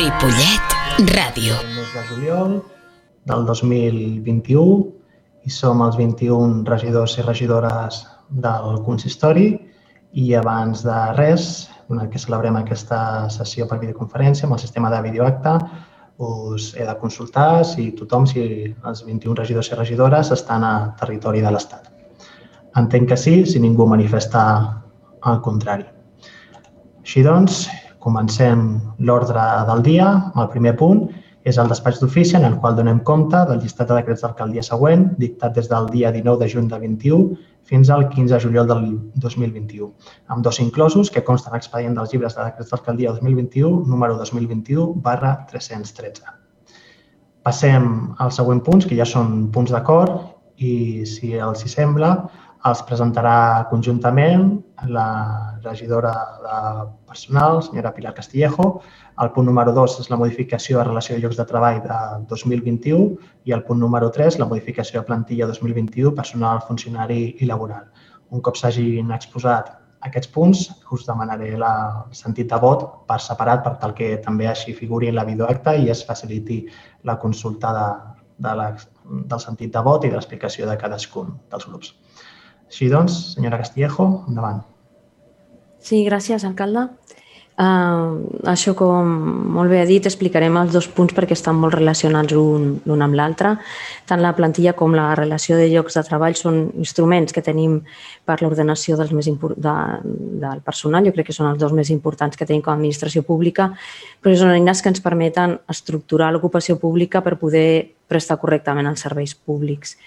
[0.00, 1.56] Ripollet Ràdio.
[1.60, 2.52] El mes de juliol
[3.28, 4.76] del 2021
[5.44, 7.98] i som els 21 regidors i regidores
[8.46, 9.50] del consistori
[10.16, 11.50] i abans de res,
[11.90, 13.02] donat que celebrem aquesta
[13.34, 15.52] sessió per videoconferència amb el sistema de videoacte,
[16.16, 21.44] us he de consultar si tothom, si els 21 regidors i regidores estan a territori
[21.44, 21.92] de l'Estat.
[22.80, 24.48] Entenc que sí, si ningú manifesta
[25.28, 25.84] el contrari.
[27.04, 27.66] Així doncs,
[28.00, 30.08] comencem l'ordre del dia.
[30.36, 31.04] El primer punt
[31.48, 35.06] és el despatx d'ofici en el qual donem compte del llistat de decrets d'alcaldia següent,
[35.20, 37.38] dictat des del dia 19 de juny de 21
[37.70, 38.84] fins al 15 de juliol del
[39.22, 39.88] 2021,
[40.28, 45.36] amb dos inclosos que consten expedient dels llibres de decrets d'alcaldia 2021, número 2021 barra
[45.52, 46.36] 313.
[47.46, 47.86] Passem
[48.18, 50.20] als següents punts, que ja són punts d'acord,
[50.60, 52.10] i si els hi sembla,
[52.68, 54.50] els presentarà conjuntament
[54.92, 55.06] la
[55.64, 56.12] regidora
[56.44, 56.58] de
[57.08, 58.66] personal, senyora Pilar Castillejo.
[59.24, 63.30] El punt número 2 és la modificació de relació de llocs de treball de 2021
[63.48, 67.88] i el punt número 3, la modificació de plantilla 2021, personal, funcionari i laboral.
[68.30, 69.72] Un cop s'hagin exposat
[70.04, 71.72] aquests punts, us demanaré la,
[72.08, 75.76] el sentit de vot per separat per tal que també així figuri en la videoacta
[75.76, 76.62] i es faciliti
[77.08, 77.88] la consulta de,
[78.48, 78.70] de la,
[79.32, 81.92] del sentit de vot i de l'explicació de cadascun dels grups.
[82.70, 84.62] Així doncs, senyora Castillejo, endavant.
[85.82, 86.86] Sí, gràcies, alcalde.
[87.60, 89.08] Uh, això, com
[89.52, 93.50] molt bé ha dit, explicarem els dos punts perquè estan molt relacionats l'un amb l'altre.
[94.08, 97.80] Tant la plantilla com la relació de llocs de treball són instruments que tenim
[98.24, 99.76] per l'ordenació dels més de,
[100.46, 101.04] del personal.
[101.04, 103.68] Jo crec que són els dos més importants que tenim com a administració pública,
[104.22, 107.68] però són eines que ens permeten estructurar l'ocupació pública per poder
[108.08, 109.98] prestar correctament els serveis públics.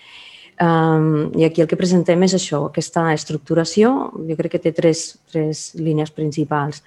[0.61, 5.17] Um, I aquí el que presentem és això, aquesta estructuració, jo crec que té tres,
[5.31, 6.83] tres línies principals.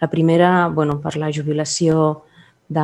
[0.00, 2.24] La primera, bueno, per la jubilació
[2.72, 2.80] de,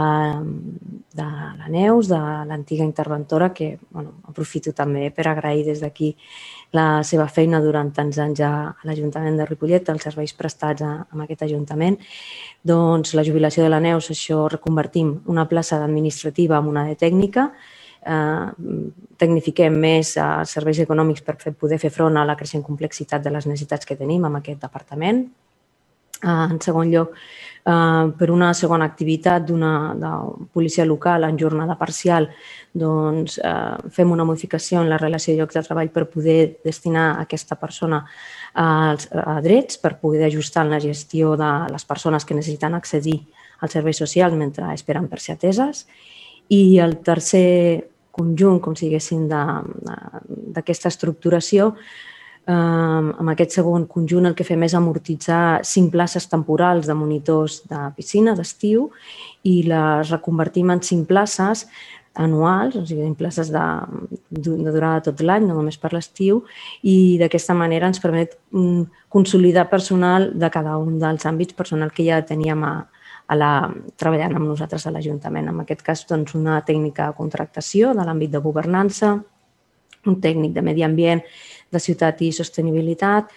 [1.14, 6.12] de la Neus, de l'antiga interventora, que bueno, aprofito també per agrair des d'aquí
[6.76, 8.52] la seva feina durant tants anys a,
[8.84, 11.96] l'Ajuntament de Ripollet, els serveis prestats a, a aquest Ajuntament.
[12.62, 17.48] Doncs la jubilació de la Neus, això reconvertim una plaça administrativa en una de tècnica,
[18.06, 18.46] eh,
[19.18, 23.34] tecnifiquem més eh, serveis econòmics per fer, poder fer front a la creixent complexitat de
[23.34, 25.26] les necessitats que tenim amb aquest departament.
[26.18, 29.72] Eh, en segon lloc, eh, per una segona activitat d'una
[30.52, 32.28] policia local en jornada parcial,
[32.74, 33.40] doncs,
[33.90, 38.04] fem una modificació en la relació de llocs de treball per poder destinar aquesta persona
[38.54, 43.20] als, a drets, per poder ajustar en la gestió de les persones que necessiten accedir
[43.60, 45.86] als serveis socials mentre esperen per ser ateses.
[46.50, 47.88] El tercer
[48.18, 51.74] conjunt, com si diguéssim, d'aquesta estructuració,
[52.48, 57.62] eh, amb aquest segon conjunt el que fem és amortitzar cinc places temporals de monitors
[57.70, 58.88] de piscina d'estiu
[59.44, 61.66] i les reconvertim en cinc places
[62.18, 63.64] anuals, o sigui, en places de,
[64.30, 66.42] de durada tot l'any, no només per l'estiu,
[66.82, 72.08] i d'aquesta manera ens permet mm, consolidar personal de cada un dels àmbits personal que
[72.08, 72.72] ja teníem a,
[73.28, 73.50] a la,
[74.00, 75.50] treballant amb nosaltres a l'Ajuntament.
[75.52, 79.12] En aquest cas, doncs, una tècnica de contractació de l'àmbit de governança,
[80.08, 81.20] un tècnic de medi ambient,
[81.68, 83.28] de ciutat i sostenibilitat,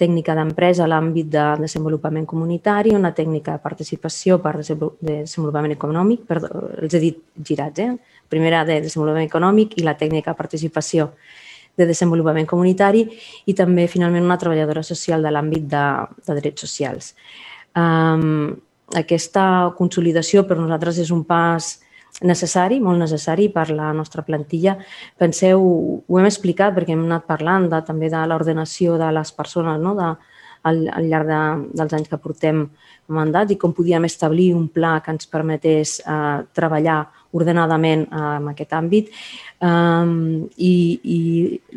[0.00, 6.48] tècnica d'empresa a l'àmbit de desenvolupament comunitari, una tècnica de participació per desenvolupament econòmic, perdó,
[6.80, 8.16] els he dit girats, eh?
[8.30, 11.10] primera de desenvolupament econòmic i la tècnica de participació
[11.76, 13.04] de desenvolupament comunitari
[13.50, 15.84] i també, finalment, una treballadora social de l'àmbit de,
[16.26, 17.14] de drets socials.
[17.76, 18.56] Um,
[18.98, 19.44] aquesta
[19.78, 21.76] consolidació per nosaltres és un pas
[22.26, 24.76] necessari, molt necessari per la nostra plantilla.
[25.18, 25.62] Penseu,
[26.06, 29.94] ho hem explicat perquè hem anat parlant de, també de l'ordenació de les persones no?
[29.98, 30.10] de,
[30.68, 31.40] al, al llarg de,
[31.78, 32.66] dels anys que portem
[33.10, 37.00] mandat i com podíem establir un pla que ens permetés eh, treballar
[37.36, 39.10] ordenadament eh, en aquest àmbit.
[39.62, 40.74] Um, I
[41.04, 41.18] i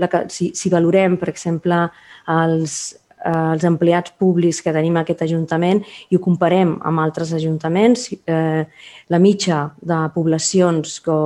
[0.01, 1.85] la, si, si valorem, per exemple,
[2.34, 2.78] els,
[3.23, 8.09] eh, els empleats públics que tenim a aquest Ajuntament i ho comparem amb altres ajuntaments,
[8.28, 8.66] eh,
[9.09, 11.19] la mitja de poblacions que,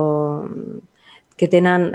[1.38, 1.88] que tenen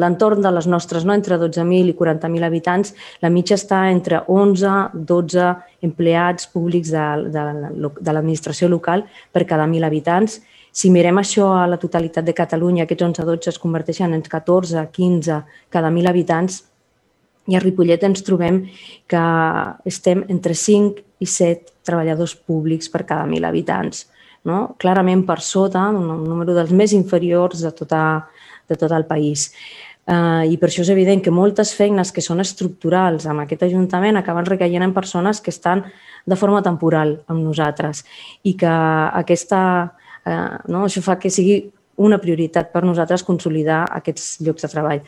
[0.00, 1.14] l'entorn de les nostres, no?
[1.14, 5.48] entre 12.000 i 40.000 habitants, la mitja està entre 11-12
[5.88, 10.40] empleats públics de, de, de l'administració local per cada 1.000 habitants.
[10.72, 15.42] Si mirem això a la totalitat de Catalunya, aquests 11-12 es converteixen en 14-15
[15.74, 16.62] cada 1.000 habitants,
[17.48, 18.62] i a Ripollet ens trobem
[19.08, 19.24] que
[19.88, 24.06] estem entre 5 i 7 treballadors públics per cada 1.000 habitants,
[24.44, 24.74] no?
[24.78, 28.02] clarament per sota, un número dels més inferiors de, tota,
[28.68, 29.48] de tot el país.
[30.08, 34.16] Uh, I per això és evident que moltes feines que són estructurals amb aquest Ajuntament
[34.16, 35.82] acaben recaient en persones que estan
[36.24, 38.06] de forma temporal amb nosaltres
[38.48, 38.72] i que
[39.20, 39.60] aquesta,
[40.24, 40.86] eh, no?
[40.86, 41.58] això fa que sigui
[41.98, 45.00] una prioritat per nosaltres consolidar aquests llocs de treball.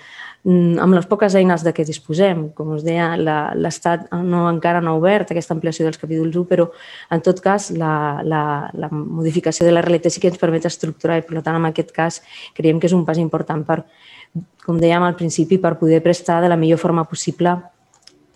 [0.43, 3.13] Mm, amb les poques eines de què disposem, com us deia,
[3.55, 6.67] l'Estat no, encara no ha obert aquesta ampliació dels capítols 1, però
[7.15, 7.93] en tot cas la,
[8.25, 8.43] la,
[8.75, 11.93] la modificació de la realitat sí que ens permet estructurar i per tant en aquest
[11.97, 12.23] cas
[12.57, 13.83] creiem que és un pas important per,
[14.65, 17.55] com dèiem al principi, per poder prestar de la millor forma possible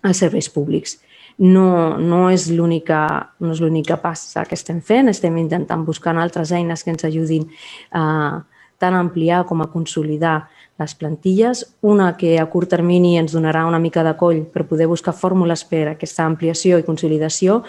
[0.05, 0.99] els serveis públics.
[1.39, 6.53] No, no és l'única no és l'única passa que estem fent, estem intentant buscar altres
[6.55, 7.49] eines que ens ajudin
[7.91, 8.45] a
[8.79, 10.49] tant a ampliar com a consolidar
[10.79, 14.89] les plantilles, una que a curt termini ens donarà una mica de coll per poder
[14.91, 17.61] buscar fórmules per a aquesta ampliació i consolidació,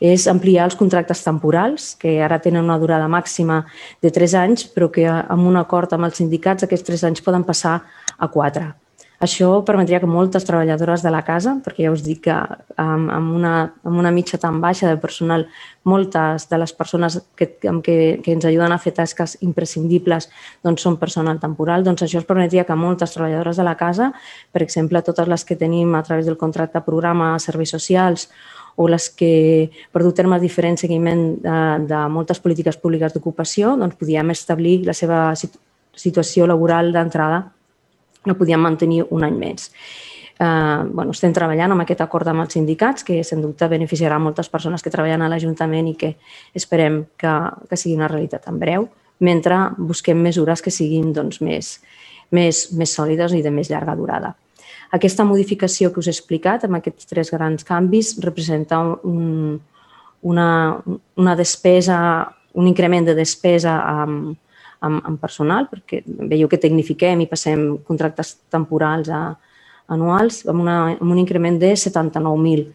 [0.00, 3.62] és ampliar els contractes temporals, que ara tenen una durada màxima
[4.02, 7.44] de 3 anys, però que amb un acord amb els sindicats aquests 3 anys poden
[7.44, 7.82] passar
[8.16, 8.85] a 4.
[9.18, 13.30] Això permetria que moltes treballadores de la casa, perquè ja us dic que amb, amb,
[13.38, 13.52] una,
[13.86, 15.46] amb una mitja tan baixa de personal,
[15.88, 20.28] moltes de les persones que, que, que ens ajuden a fer tasques imprescindibles
[20.66, 24.10] doncs són personal temporal, doncs això es permetria que moltes treballadores de la casa,
[24.52, 28.28] per exemple, totes les que tenim a través del contracte programa serveis socials
[28.76, 31.58] o les que, per dur termes diferents, seguiment de,
[31.88, 35.30] de moltes polítiques públiques d'ocupació, doncs podíem establir la seva
[35.96, 37.46] situació laboral d'entrada
[38.26, 39.70] no podíem mantenir un any més.
[40.38, 44.50] Eh, bueno, estem treballant amb aquest acord amb els sindicats, que sens dubte beneficiarà moltes
[44.52, 46.16] persones que treballen a l'Ajuntament i que
[46.54, 47.34] esperem que,
[47.70, 48.88] que sigui una realitat en breu,
[49.24, 51.78] mentre busquem mesures que siguin doncs, més,
[52.36, 54.34] més, més sòlides i de més llarga durada.
[54.92, 59.56] Aquesta modificació que us he explicat, amb aquests tres grans canvis, representa un,
[60.22, 60.48] una,
[61.16, 61.98] una despesa,
[62.54, 64.36] un increment de despesa amb,
[64.80, 69.22] amb, amb personal, perquè veieu que tecnifiquem i passem contractes temporals a
[69.92, 72.66] anuals amb, una, amb un increment de 79.000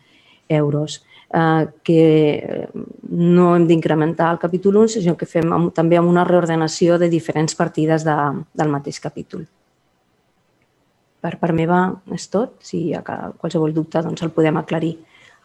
[0.57, 1.01] euros
[1.33, 2.67] eh, que
[3.09, 7.09] no hem d'incrementar el capítol 1, sinó que fem amb, també amb una reordenació de
[7.11, 8.17] diferents partides de,
[8.53, 9.45] del mateix capítol.
[11.21, 11.83] Per part meva
[12.15, 12.57] és tot.
[12.65, 14.95] Si hi ha qualsevol dubte, doncs el podem aclarir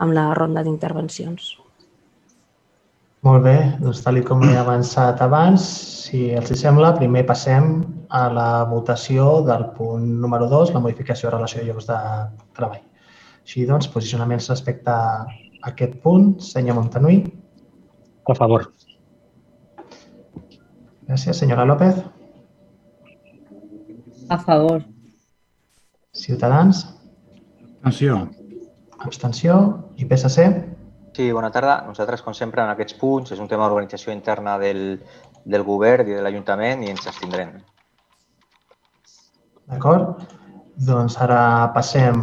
[0.01, 1.66] amb la ronda d'intervencions.
[3.27, 5.63] Molt bé, doncs tal com he avançat abans,
[6.07, 7.73] si els sembla, primer passem
[8.15, 11.97] a la votació del punt número 2, la modificació de relació de llocs de
[12.55, 12.85] treball.
[13.43, 15.25] Així doncs, posicionaments respecte a
[15.73, 16.37] aquest punt.
[16.43, 17.19] Senyor Montanui.
[18.31, 18.69] A favor.
[21.07, 21.43] Gràcies.
[21.43, 21.99] Senyora López.
[24.31, 24.87] A favor.
[26.15, 26.87] Ciutadans.
[27.83, 28.23] Abstenció.
[28.99, 29.61] Abstenció.
[29.99, 30.76] I PSC.
[31.17, 31.79] Sí, bona tarda.
[31.87, 34.99] Nosaltres, com sempre, en aquests punts, és un tema d'organització interna del,
[35.49, 37.55] del govern i de l'Ajuntament i ens abstindrem.
[39.73, 40.27] D'acord.
[40.77, 41.39] Doncs ara
[41.73, 42.19] passem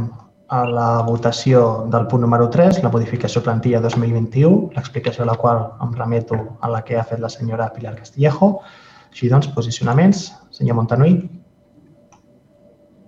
[0.53, 5.63] a la votació del punt número 3, la modificació plantilla 2021, l'explicació de la qual
[5.81, 8.51] em remeto a la que ha fet la senyora Pilar Castillejo.
[9.09, 10.27] Així doncs, posicionaments.
[10.53, 11.15] Senyor Montanui.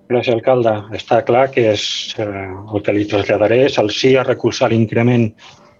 [0.09, 0.73] Gràcies, alcalde.
[0.97, 1.85] Està clar que és
[2.17, 5.29] eh, el que li traslladaré és el sí a recolzar l'increment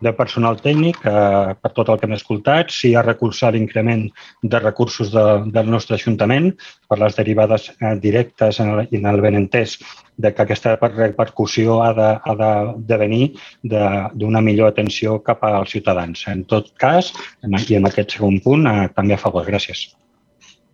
[0.05, 4.05] de personal tècnic eh, per tot el que hem escoltat, si ha recolzar l'increment
[4.43, 5.25] de recursos de,
[5.55, 6.51] del nostre Ajuntament
[6.89, 9.77] per les derivades eh, directes en el, en el benentès
[10.17, 12.51] de que aquesta repercussió ha de, ha de,
[12.91, 13.23] de venir
[13.65, 16.23] d'una millor atenció cap als ciutadans.
[16.31, 17.11] En tot cas,
[17.43, 19.47] i en aquest segon punt, eh, també a favor.
[19.49, 19.89] Gràcies.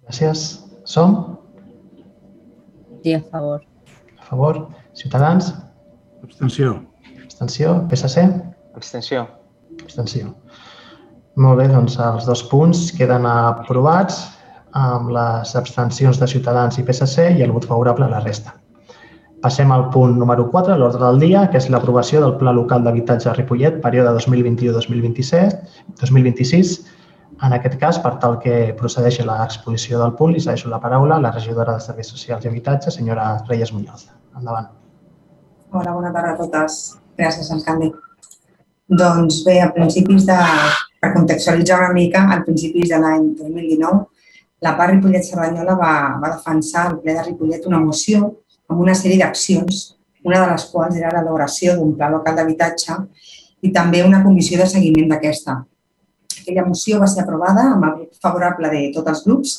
[0.06, 0.46] Gràcies.
[0.86, 1.18] Som?
[3.04, 3.66] Sí, a favor.
[4.20, 4.68] A favor.
[4.94, 5.54] Ciutadans?
[6.24, 6.82] Abstenció.
[7.24, 7.80] Abstenció.
[7.90, 8.28] PSC?
[8.76, 9.26] Abstenció.
[9.82, 10.36] Abstenció.
[11.40, 14.16] Molt bé, doncs els dos punts queden aprovats
[14.78, 18.52] amb les abstencions de Ciutadans i PSC i el vot favorable a la resta.
[19.42, 23.30] Passem al punt número 4, l'ordre del dia, que és l'aprovació del Pla Local d'Habitatge
[23.32, 26.76] a Ripollet, període 2021-2026.
[27.42, 31.24] En aquest cas, per tal que procedeixi l'exposició del punt, li cedeixo la paraula a
[31.24, 34.02] la regidora de Serveis Socials i Habitatge, senyora Reyes Muñoz.
[34.38, 34.70] Endavant.
[35.72, 36.72] Hola, bona tarda a totes.
[37.18, 37.90] Gràcies, alcalde.
[38.92, 40.38] Doncs bé, a principis de,
[41.00, 44.02] per contextualitzar una mica, al principis de l'any 2019,
[44.68, 48.26] la part Ripollet-Cerdanyola va, va defensar al ple de Ripollet una moció
[48.68, 49.80] amb una sèrie d'accions,
[50.28, 52.98] una de les quals era l'elaboració d'un pla local d'habitatge
[53.64, 55.62] i també una comissió de seguiment d'aquesta.
[56.42, 59.56] Aquella moció va ser aprovada amb el grup favorable de tots els grups,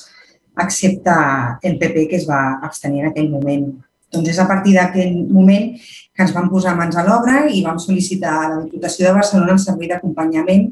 [0.61, 1.17] excepte
[1.65, 3.65] el PP, que es va abstenir en aquell moment.
[4.12, 5.71] Doncs és a partir d'aquell moment
[6.12, 9.54] que ens vam posar mans a l'obra i vam sol·licitar a la Diputació de Barcelona
[9.57, 10.66] el servei d'acompanyament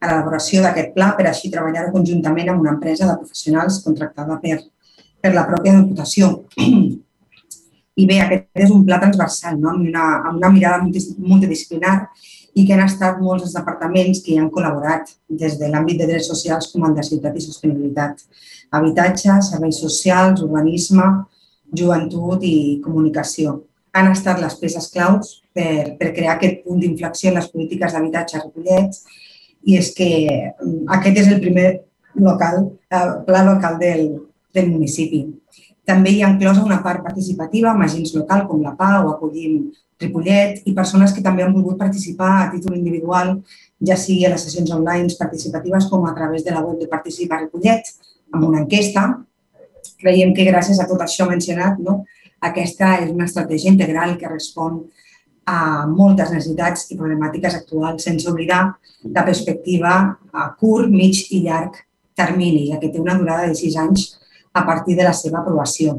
[0.00, 4.60] a l'elaboració d'aquest pla per així treballar conjuntament amb una empresa de professionals contractada per,
[5.20, 6.30] per la pròpia Diputació.
[8.02, 9.70] I bé, aquest és un pla transversal, no?
[9.74, 11.96] amb, una, amb una mirada multidisciplinar
[12.54, 15.10] i que han estat molts els departaments que hi han col·laborat
[15.42, 18.22] des de l'àmbit de drets socials com el de ciutat i sostenibilitat.
[18.74, 21.06] Habitatge, serveis socials, urbanisme,
[21.74, 23.60] joventut i comunicació.
[23.94, 28.38] Han estat les peces claus per, per crear aquest punt d'inflexió en les polítiques d'habitatge
[28.38, 28.98] a Ripollet
[29.64, 30.10] i és que
[30.50, 31.68] mm, aquest és el primer
[32.14, 34.04] local, eh, pla local del,
[34.54, 35.24] del municipi.
[35.84, 39.66] També hi ha inclosa una part participativa amb agents local com la PA o Acollim
[40.00, 43.36] Ripollet i persones que també han volgut participar a títol individual,
[43.84, 47.40] ja sigui a les sessions online participatives com a través de la web de Participa
[47.42, 47.92] Ripollet,
[48.32, 49.06] amb una enquesta.
[50.00, 52.02] Creiem que gràcies a tot això mencionat, no,
[52.50, 54.82] aquesta és una estratègia integral que respon
[55.44, 58.62] a moltes necessitats i problemàtiques actuals, sense oblidar
[59.04, 59.94] la perspectiva
[60.32, 61.76] a curt, mig i llarg
[62.16, 64.14] termini, ja que té una durada de sis anys
[64.54, 65.98] a partir de la seva aprovació.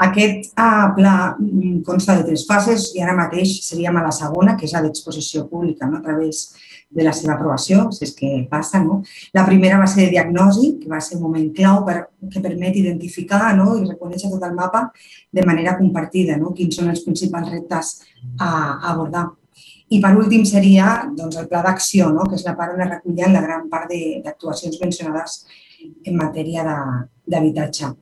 [0.00, 4.54] Aquest uh, pla mm, consta de tres fases i ara mateix seríem a la segona,
[4.56, 5.98] que és la d'exposició pública, no?
[5.98, 8.80] a través de la seva aprovació, si és que passa.
[8.82, 9.00] No?
[9.36, 11.96] La primera va ser de diagnosi, que va ser un moment clau per,
[12.32, 13.76] que permet identificar no?
[13.78, 14.88] i reconèixer tot el mapa
[15.30, 16.54] de manera compartida, no?
[16.56, 18.00] quins són els principals reptes
[18.38, 19.28] a, a abordar.
[19.90, 22.26] I per últim seria doncs, el pla d'acció, no?
[22.26, 25.42] que és la part on es recullen la gran part d'actuacions mencionades
[26.06, 27.94] en matèria d'habitatge.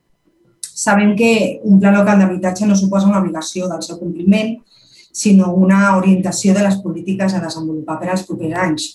[0.79, 4.55] Sabem que un pla local d'habitatge no suposa una obligació del seu compliment,
[5.11, 8.87] sinó una orientació de les polítiques a desenvolupar per als propers anys.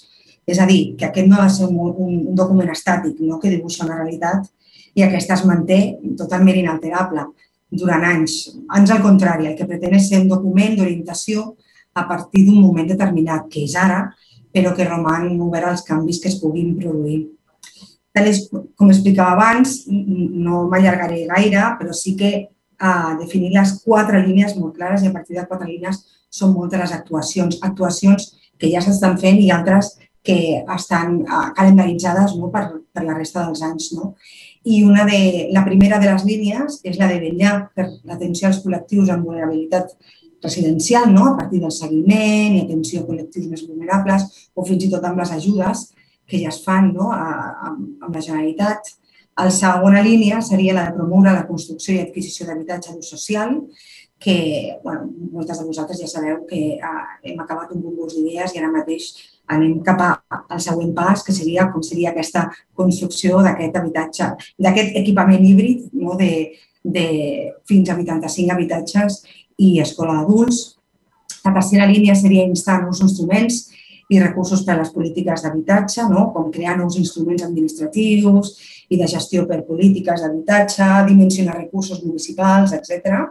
[0.47, 3.39] És a dir, que aquest no ha de ser un, un, document estàtic, no?
[3.41, 4.51] que dibuixa una realitat
[4.95, 5.79] i aquesta es manté
[6.19, 7.27] totalment inalterable
[7.71, 8.55] durant anys.
[8.69, 11.55] Ans al contrari, el que pretén és ser un document d'orientació
[11.95, 14.05] a partir d'un moment determinat, que és ara,
[14.55, 17.25] però que roman obert als canvis que es puguin produir
[18.79, 22.31] com explicava abans, no m'allargaré gaire, però sí que
[22.79, 26.01] a definir les quatre línies molt clares i a partir de quatre línies
[26.31, 27.61] són moltes les actuacions.
[27.63, 31.19] Actuacions que ja s'estan fent i altres que estan
[31.57, 33.91] calendaritzades no, per, per la resta dels anys.
[33.93, 34.15] No?
[34.65, 38.63] I una de, la primera de les línies és la de vetllar per l'atenció als
[38.65, 39.93] col·lectius amb vulnerabilitat
[40.45, 41.29] residencial, no?
[41.33, 44.27] a partir del seguiment i atenció a col·lectius més vulnerables
[44.57, 45.91] o fins i tot amb les ajudes
[46.29, 47.11] que ja es fan no?
[47.13, 48.95] amb la Generalitat.
[49.37, 53.57] La segona línia seria la de promoure la construcció i adquisició d'habitatge d'ús social,
[54.25, 58.61] que bueno, moltes de vosaltres ja sabeu que eh, hem acabat un concurs d'idees i
[58.61, 59.11] ara mateix
[59.53, 62.47] anem cap al següent pas, que seria com seria aquesta
[62.79, 66.17] construcció d'aquest habitatge, d'aquest equipament híbrid no?
[66.17, 67.07] de, de
[67.69, 69.21] fins a 85 habitatges
[69.59, 70.63] i escola d'adults.
[71.45, 73.67] La tercera línia seria instar nous instruments
[74.09, 76.29] i recursos per a les polítiques d'habitatge, no?
[76.35, 78.53] com crear nous instruments administratius
[78.93, 83.25] i de gestió per polítiques d'habitatge, dimensionar recursos municipals, etc.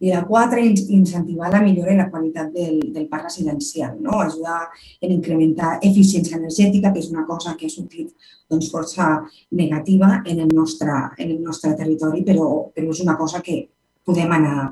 [0.00, 4.20] I la quatre, incentivar la millora i la qualitat del, del parc residencial, no?
[4.22, 4.68] ajudar
[5.02, 8.14] en incrementar eficiència energètica, que és una cosa que ha sortit
[8.48, 9.10] doncs, força
[9.50, 13.66] negativa en el nostre, en el nostre territori, però, però és una cosa que
[14.06, 14.70] podem anar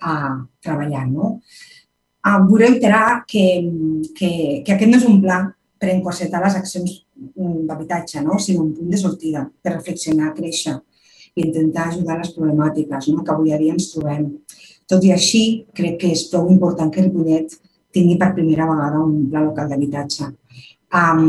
[0.00, 0.14] a
[0.64, 1.04] treballar.
[1.10, 1.38] No?
[2.48, 3.44] Vull reiterar que,
[4.16, 4.30] que,
[4.64, 5.38] que aquest no és un pla
[5.78, 8.38] per encorsetar les accions mm, d'habitatge, no?
[8.42, 10.74] sinó un punt de sortida per reflexionar, créixer
[11.36, 13.22] i intentar ajudar les problemàtiques no?
[13.22, 14.26] que avui dia ens trobem.
[14.88, 15.42] Tot i així,
[15.76, 17.54] crec que és prou important que Ripollet
[17.94, 21.26] tingui per primera vegada un pla local d'habitatge um,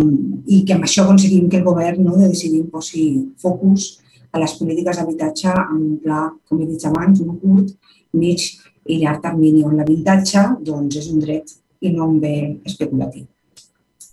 [0.48, 3.06] i que amb això aconseguim que el govern no, de decidir posi
[3.42, 4.00] focus
[4.32, 7.74] a les polítiques d'habitatge amb un pla, com he dit abans, un curt,
[8.14, 8.46] mig
[8.90, 11.54] i llarg termini, on l'habitatge doncs, és un dret
[11.86, 12.34] i no un bé
[12.68, 13.28] especulatiu.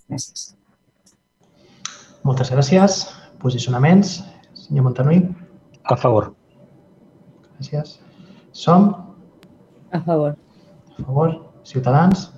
[0.07, 0.51] Gràcies.
[2.27, 3.03] Moltes gràcies.
[3.41, 4.19] Posicionaments.
[4.57, 5.21] Senyor Montanui.
[5.83, 6.33] A favor.
[7.57, 7.97] Gràcies.
[8.51, 8.89] Som?
[9.91, 10.35] A favor.
[10.97, 11.35] A favor.
[11.63, 12.29] Ciutadans.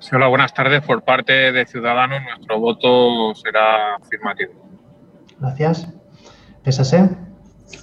[0.00, 0.84] Sí, hola, buenas tardes.
[0.84, 4.52] Por parte de Ciudadanos, nuestro voto será afirmativo.
[5.40, 5.86] Gràcies.
[6.64, 7.02] PSC.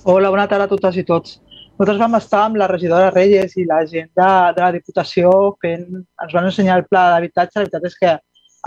[0.04, 1.40] Hola, bona tarda a totes i tots.
[1.80, 5.30] Nosaltres vam estar amb la regidora Reyes i la gent de, de la Diputació
[5.64, 7.56] fent, ens van ensenyar el pla d'habitatge.
[7.56, 8.16] La veritat és que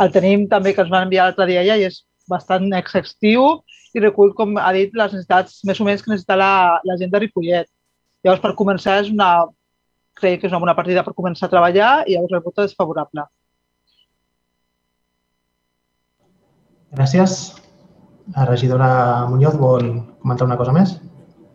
[0.00, 1.98] el tenim també que ens van enviar l'altre dia ja i és
[2.32, 3.44] bastant exhaustiu
[3.92, 7.12] i recull, com ha dit, les necessitats més o menys que necessita la, la gent
[7.12, 7.68] de Ripollet.
[8.24, 9.30] Llavors, per començar, és una,
[10.16, 12.76] crec que és una bona partida per començar a treballar i llavors el vot és
[12.80, 13.28] favorable.
[16.96, 17.40] Gràcies.
[18.32, 18.92] La regidora
[19.28, 20.96] Muñoz vol comentar una cosa més?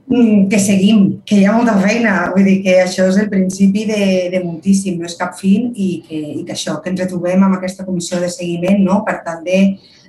[0.07, 2.13] Mm, que seguim, que hi ha molta feina.
[2.31, 3.99] Vull dir que això és el principi de,
[4.31, 7.57] de moltíssim, no és cap fin i que, i que això, que ens retrobem amb
[7.57, 9.01] aquesta comissió de seguiment no?
[9.07, 9.59] per tal de,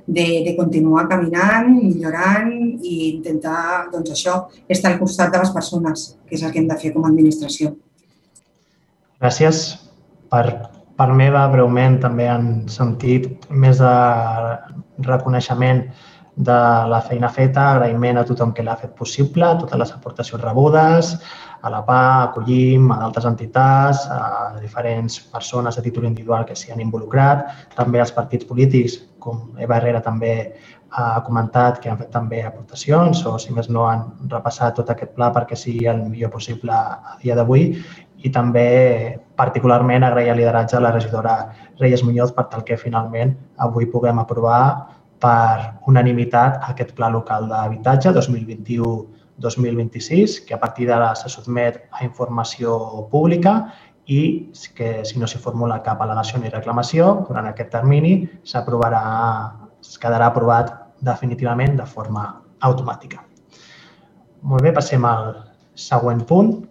[0.07, 4.39] de, de continuar caminant, millorant i intentar, doncs això,
[4.71, 7.11] estar al costat de les persones, que és el que hem de fer com a
[7.11, 7.75] administració.
[9.19, 9.67] Gràcies.
[10.31, 10.45] Per
[10.99, 13.91] per meva, breument, també han sentit més de
[15.07, 15.85] reconeixement
[16.39, 20.43] de la feina feta, agraïment a tothom que l'ha fet possible, a totes les aportacions
[20.45, 21.13] rebudes,
[21.63, 26.55] a la PA, a Collim, a d'altres entitats, a diferents persones a títol individual que
[26.55, 30.35] s'hi han involucrat, també als partits polítics, com Eva Herrera també
[30.91, 35.13] ha comentat que han fet també aportacions o, si més no, han repassat tot aquest
[35.19, 37.75] pla perquè sigui el millor possible a dia d'avui
[38.25, 41.35] i també particularment agrair el lideratge a la regidora
[41.79, 44.63] Reyes Muñoz per tal que finalment avui puguem aprovar
[45.23, 45.55] per
[45.91, 52.69] unanimitat aquest Pla Local d'Habitatge 2021-2026, que a partir d'ara se sotmet a informació
[53.11, 53.53] pública
[54.07, 59.03] i que si no s'hi formula cap al·legació ni reclamació, durant aquest termini s'aprovarà,
[59.83, 60.73] es quedarà aprovat
[61.05, 62.25] definitivament de forma
[62.65, 63.19] automàtica.
[64.43, 65.35] Molt bé, passem al
[65.75, 66.69] següent punt,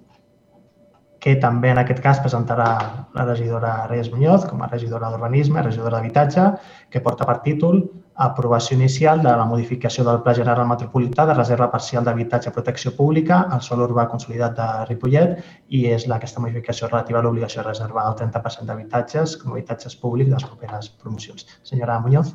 [1.20, 2.68] que també en aquest cas presentarà
[3.16, 6.46] la regidora Reyes Muñoz com a regidora d'Urbanisme, regidora d'Habitatge,
[6.90, 7.82] que porta per títol
[8.18, 13.44] Aprovació inicial de la modificació del Pla General Metropolità de Reserva Parcial d'Habitatge Protecció Pública
[13.54, 15.36] al sol urbà consolidat de Ripollet
[15.70, 19.58] i és la, aquesta modificació relativa a l'obligació de reservar el 30% d'habitatges com a
[19.60, 21.46] habitatges públics de les properes promocions.
[21.62, 22.34] Senyora Muñoz.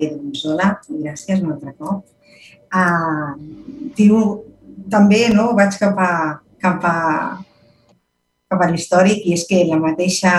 [0.00, 2.02] Bé, doncs, hola, gràcies un altre cop.
[2.74, 3.38] Uh,
[3.94, 4.26] tio,
[4.90, 6.12] també no, vaig cap a,
[6.58, 6.98] cap a,
[8.50, 10.32] cap a l'històric i és que la mateixa,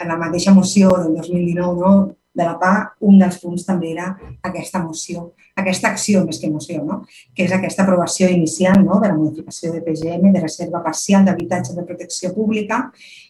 [0.00, 1.96] en la mateixa moció del 2019 no,
[2.34, 2.74] de la PA,
[3.06, 4.08] un dels punts també era
[4.42, 7.04] aquesta moció, aquesta acció més que moció, no?
[7.34, 8.98] que és aquesta aprovació inicial no?
[9.00, 12.88] de la modificació de PGM, de reserva parcial d'habitatge de protecció pública,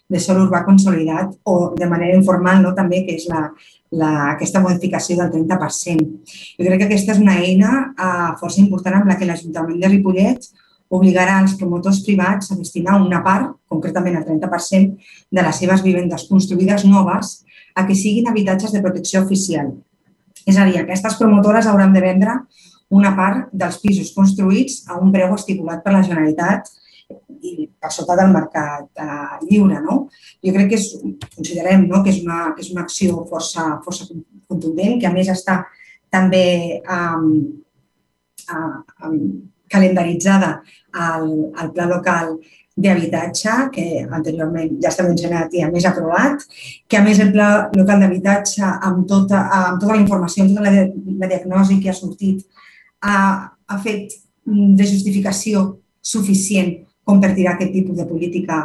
[0.09, 2.73] de sol urbà consolidat o de manera informal no?
[2.77, 3.47] també, que és la,
[3.93, 6.11] la, aquesta modificació del 30%.
[6.57, 9.93] Jo crec que aquesta és una eina uh, força important amb la que l'Ajuntament de
[9.93, 10.49] Ripollet
[10.95, 14.97] obligarà els promotors privats a destinar una part, concretament el 30%,
[15.33, 17.41] de les seves vivendes construïdes noves
[17.75, 19.73] a que siguin habitatges de protecció oficial.
[20.47, 22.39] És a dir, aquestes promotores hauran de vendre
[22.95, 26.71] una part dels pisos construïts a un preu estipulat per la Generalitat
[27.45, 29.81] i per sota del mercat eh, lliure.
[29.85, 30.05] No?
[30.45, 30.91] Jo crec que és,
[31.37, 32.03] considerem no?
[32.05, 34.09] que, és una, que és una acció força, força
[34.49, 35.63] contundent, que a més està
[36.15, 37.31] també um,
[38.55, 39.17] uh, um,
[39.73, 40.61] calendaritzada
[40.93, 41.27] al,
[41.59, 42.37] al pla local
[42.75, 46.43] d'habitatge, que anteriorment ja està mencionat i a més aprovat,
[46.91, 50.67] que a més el pla local d'habitatge amb, tota, amb tota la informació, amb tota
[50.67, 50.89] la,
[51.23, 52.43] la diagnosi que ha sortit,
[53.05, 53.17] ha,
[53.55, 55.65] ha fet de justificació
[56.05, 58.65] suficient com per tirar aquest tipus de política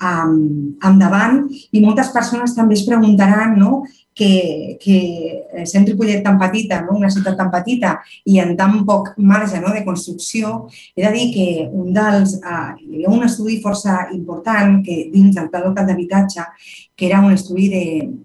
[0.00, 1.42] um, endavant.
[1.72, 3.84] I moltes persones també es preguntaran no,
[4.20, 6.98] que, que sent Ripollet tan petita, no?
[6.98, 7.94] una ciutat tan petita
[8.28, 9.72] i en tan poc marge no?
[9.72, 14.82] de construcció, he de dir que un dels, uh, hi havia un estudi força important
[14.84, 16.44] que dins del pla local d'habitatge,
[16.92, 17.70] que era un estudi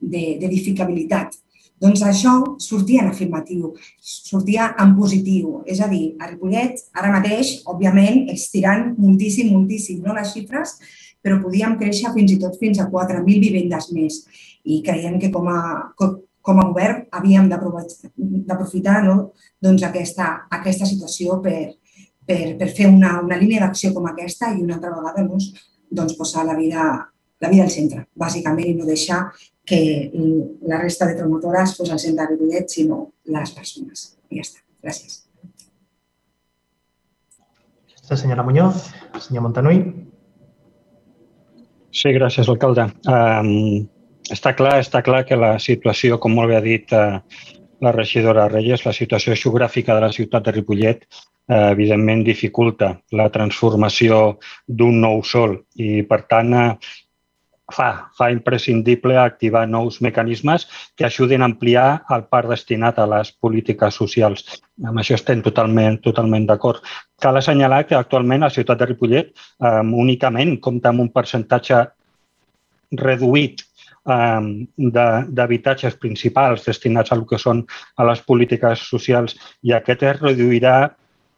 [0.01, 1.31] d'edificabilitat.
[1.31, 1.43] De, de,
[1.85, 5.61] doncs això sortia en afirmatiu, sortia en positiu.
[5.67, 10.75] És a dir, a Ripollet, ara mateix, òbviament, estirant moltíssim, moltíssim no, les xifres,
[11.23, 14.25] però podíem créixer fins i tot fins a 4.000 vivendes més
[14.65, 15.59] i creiem que com a,
[15.95, 19.15] com a govern havíem d'aprofitar no?
[19.61, 21.75] doncs aquesta, aquesta situació per,
[22.25, 25.51] per, per fer una, una línia d'acció com aquesta i una altra vegada doncs,
[25.89, 26.87] doncs posar la vida,
[27.41, 29.27] la vida al centre, bàsicament, i no deixar
[29.65, 29.79] que
[30.69, 32.99] la resta de promotores fos al centre de Ripollet, sinó
[33.33, 34.11] les persones.
[34.29, 34.61] I ja està.
[34.85, 35.23] Gràcies.
[37.89, 38.91] Gràcies, senyora Muñoz.
[39.25, 39.81] Senyor Montanui.
[41.95, 42.85] Sí, gràcies, alcalde.
[43.09, 43.87] Um,
[44.31, 47.19] està clar, està clar que la situació, com molt bé ha dit eh,
[47.81, 53.29] la regidora Reyes, la situació geogràfica de la ciutat de Ripollet eh, evidentment dificulta la
[53.29, 56.93] transformació d'un nou sol i, per tant, eh,
[57.73, 63.31] fa, fa imprescindible activar nous mecanismes que ajudin a ampliar el parc destinat a les
[63.41, 64.45] polítiques socials.
[64.85, 66.81] Amb això estem totalment, totalment d'acord.
[67.21, 71.85] Cal assenyalar que actualment la ciutat de Ripollet eh, únicament compta amb un percentatge
[72.95, 73.64] reduït
[74.05, 77.63] d'habitatges principals destinats a el que són
[77.97, 80.77] a les polítiques socials i aquest es reduirà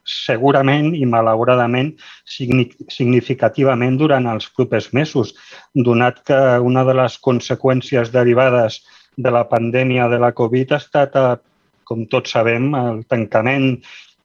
[0.08, 1.92] segurament i malauradament
[2.28, 5.34] significativament durant els propers mesos,
[5.74, 8.82] donat que una de les conseqüències derivades
[9.18, 11.36] de la pandèmia de la Covid ha estat, eh,
[11.84, 13.78] com tots sabem, el tancament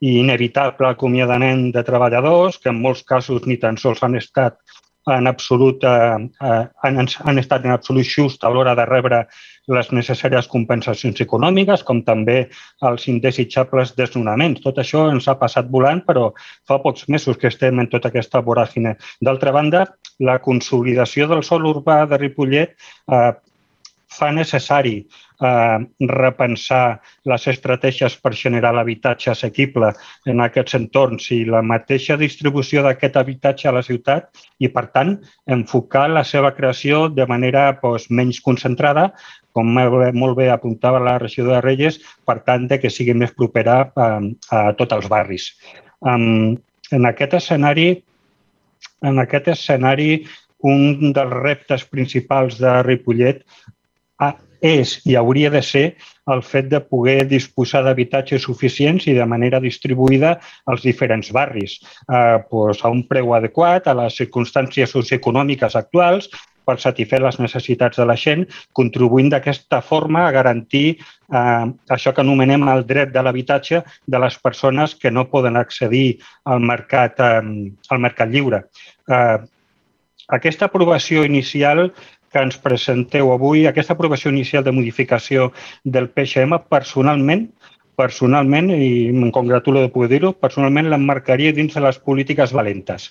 [0.02, 4.58] i inevitable acomiadament de treballadors, que en molts casos ni tan sols han estat
[5.10, 9.24] en absolut, eh, eh, han, han estat en absolut just a l'hora de rebre
[9.70, 12.48] les necessàries compensacions econòmiques, com també
[12.86, 14.62] els indesitjables desnonaments.
[14.62, 16.30] Tot això ens ha passat volant, però
[16.68, 18.96] fa pocs mesos que estem en tota aquesta voràgine.
[19.20, 19.86] D'altra banda,
[20.20, 23.32] la consolidació del sol urbà de Ripollet eh,
[24.12, 25.00] fa necessari
[25.42, 29.90] repensar les estratègies per generar l'habitatge assequible
[30.30, 35.16] en aquests entorns i la mateixa distribució d'aquest habitatge a la ciutat i, per tant,
[35.46, 39.10] enfocar la seva creació de manera doncs, menys concentrada,
[39.52, 43.82] com molt bé apuntava la regidora de Reyes, per tant, de que sigui més propera
[43.96, 44.08] a,
[44.50, 45.50] a tots els barris.
[46.00, 46.56] Um,
[46.92, 47.90] en aquest escenari,
[49.02, 50.22] en aquest escenari,
[50.62, 53.42] un dels reptes principals de Ripollet
[54.62, 55.84] és i hauria de ser
[56.30, 60.36] el fet de poder disposar d'habitatges suficients i de manera distribuïda
[60.70, 66.30] als diferents barris, eh, doncs a un preu adequat, a les circumstàncies socioeconòmiques actuals,
[66.64, 72.22] per satisfer les necessitats de la gent, contribuint d'aquesta forma a garantir eh, això que
[72.22, 77.42] anomenem el dret de l'habitatge de les persones que no poden accedir al mercat, eh,
[77.90, 78.64] al mercat lliure.
[79.10, 79.38] Eh,
[80.38, 81.88] aquesta aprovació inicial
[82.32, 85.50] que ens presenteu avui, aquesta aprovació inicial de modificació
[85.84, 87.46] del PXM, personalment,
[87.96, 93.10] personalment, i em congratulo de poder dir-ho, personalment l'emmarcaria dins de les polítiques valentes.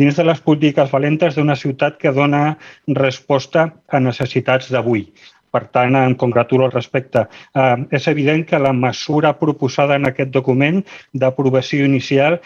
[0.00, 2.56] Dins de les polítiques valentes d'una ciutat que dona
[2.96, 5.06] resposta a necessitats d'avui.
[5.52, 7.26] Per tant, em congratulo al respecte.
[7.54, 10.80] Eh, és evident que la mesura proposada en aquest document
[11.12, 12.40] d'aprovació inicial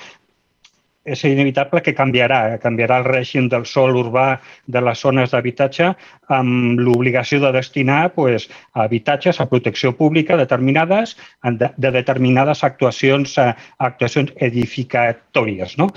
[1.07, 2.59] és inevitable que canviarà, eh?
[2.63, 4.27] canviarà el règim del sol urbà
[4.67, 5.93] de les zones d'habitatge
[6.37, 13.39] amb l'obligació de destinar pues, a habitatges a protecció pública determinades de, de determinades actuacions,
[13.39, 15.79] a, actuacions edificatòries.
[15.79, 15.91] No?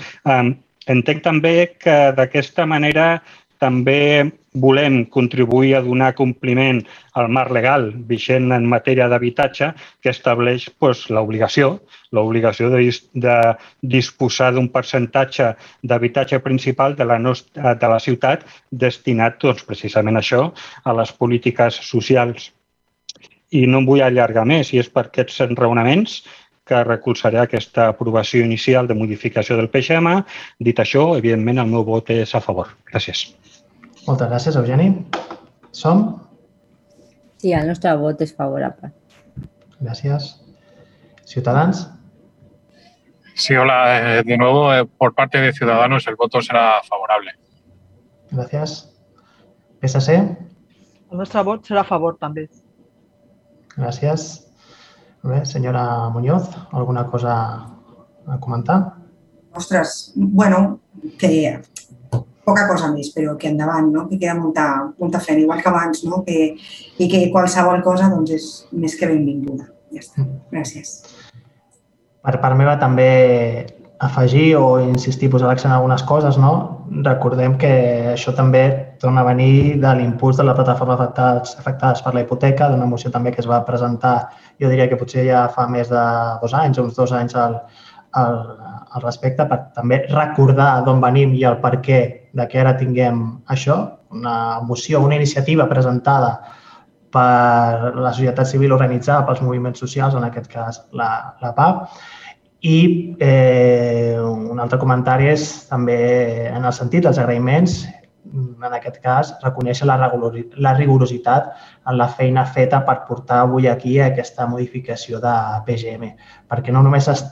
[0.90, 3.20] entenc també que d'aquesta manera
[3.60, 6.80] també volem contribuir a donar compliment
[7.14, 9.70] al marc legal vigent en matèria d'habitatge
[10.02, 11.76] que estableix doncs, l'obligació
[12.16, 12.82] l'obligació de,
[13.14, 13.36] de
[13.94, 20.24] disposar d'un percentatge d'habitatge principal de la, nostra, de la ciutat destinat doncs, precisament a
[20.24, 20.48] això,
[20.84, 22.50] a les polítiques socials.
[23.50, 26.20] I no em vull allargar més, i és per aquests raonaments
[26.70, 30.20] que recolzaré aquesta aprovació inicial de modificació del PGM.
[30.62, 32.70] Dit això, evidentment, el meu vot és a favor.
[32.92, 33.26] Gràcies.
[34.10, 34.88] Moltes gràcies, Eugeni.
[35.70, 36.00] Som?
[37.38, 38.90] Sí, el nostre vot és favorable.
[39.78, 40.32] Gràcies.
[41.30, 41.84] Ciutadans?
[43.36, 43.76] Sí, hola.
[43.98, 47.36] Eh, de nuevo, eh, por parte de Ciudadanos, el voto será favorable.
[48.32, 48.74] Gràcies.
[49.80, 50.18] PSC?
[50.18, 52.48] El nostre vot serà a favor, també.
[53.76, 54.26] Gràcies.
[55.22, 57.36] Bé, senyora Muñoz, alguna cosa
[58.26, 58.96] a comentar?
[59.54, 60.80] Ostres, bueno,
[61.16, 61.62] que
[62.44, 64.06] poca cosa més, però que endavant, no?
[64.08, 64.66] que queda molta,
[64.98, 66.22] molta feina, igual que abans, no?
[66.26, 66.54] que,
[66.98, 69.68] i que qualsevol cosa doncs, és més que benvinguda.
[69.90, 70.22] Ja està.
[70.22, 70.40] Mm.
[70.54, 70.96] Gràcies.
[72.20, 73.10] Per part meva també
[74.00, 76.52] afegir o insistir, posar l'accent en algunes coses, no?
[77.04, 77.72] Recordem que
[78.14, 78.62] això també
[79.00, 83.12] torna a venir de l'impuls de la plataforma afectats, afectades per la hipoteca, d'una moció
[83.12, 86.04] també que es va presentar, jo diria que potser ja fa més de
[86.40, 87.58] dos anys, uns dos anys al,
[88.16, 88.40] al,
[88.88, 92.00] al respecte, per també recordar d'on venim i el per què
[92.32, 93.76] de que ara tinguem això,
[94.10, 96.32] una moció, una iniciativa presentada
[97.10, 101.10] per la societat civil organitzada pels moviments socials, en aquest cas la,
[101.42, 101.86] la PAP,
[102.60, 102.76] i
[103.18, 105.96] eh, un altre comentari és també
[106.50, 107.80] en el sentit dels agraïments,
[108.30, 109.96] en aquest cas, reconèixer la,
[110.60, 111.50] la rigorositat
[111.88, 115.34] en la feina feta per portar avui aquí aquesta modificació de
[115.66, 116.12] PGM,
[116.50, 117.24] perquè no només es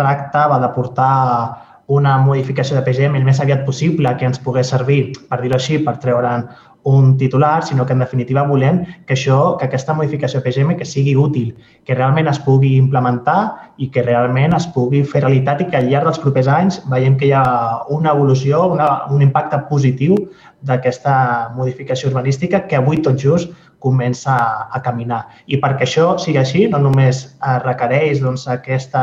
[0.00, 1.12] tractava de portar
[1.90, 5.00] una modificació de PGM el més aviat possible que ens pogués servir,
[5.30, 6.44] per dir-ho així, per treure'n
[6.90, 11.16] un titular, sinó que en definitiva volem que això, que aquesta modificació PGM que sigui
[11.18, 11.50] útil,
[11.84, 15.90] que realment es pugui implementar i que realment es pugui fer realitat i que al
[15.90, 17.44] llarg dels propers anys veiem que hi ha
[17.90, 20.16] una evolució, una, un impacte positiu
[20.62, 25.24] d'aquesta modificació urbanística que avui tot just comença a, a caminar.
[25.50, 27.26] I perquè això sigui així, no només
[27.66, 29.02] requereix doncs, aquesta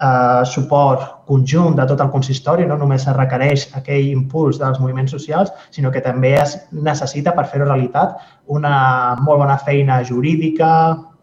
[0.00, 5.12] eh, suport conjunt de tot el consistori, no només es requereix aquell impuls dels moviments
[5.16, 10.70] socials, sinó que també es necessita per fer-ho realitat una molt bona feina jurídica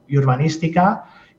[0.08, 0.88] i urbanística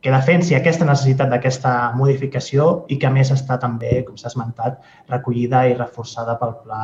[0.04, 4.82] que defensi aquesta necessitat d'aquesta modificació i que a més està també, com s'ha esmentat,
[5.08, 6.82] recollida i reforçada pel pla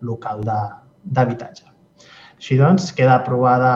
[0.00, 1.68] local d'habitatge.
[2.40, 3.74] Així doncs, queda aprovada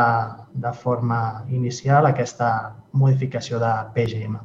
[0.56, 1.20] de forma
[1.52, 2.48] inicial aquesta
[2.96, 4.40] modificació de PGM.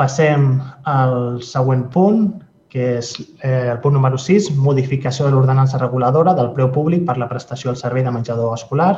[0.00, 0.58] Passem
[0.90, 2.24] al següent punt,
[2.74, 3.12] que és
[3.46, 7.70] eh, el punt número 6, modificació de l'ordenança reguladora del preu públic per la prestació
[7.70, 8.94] del servei de menjador escolar,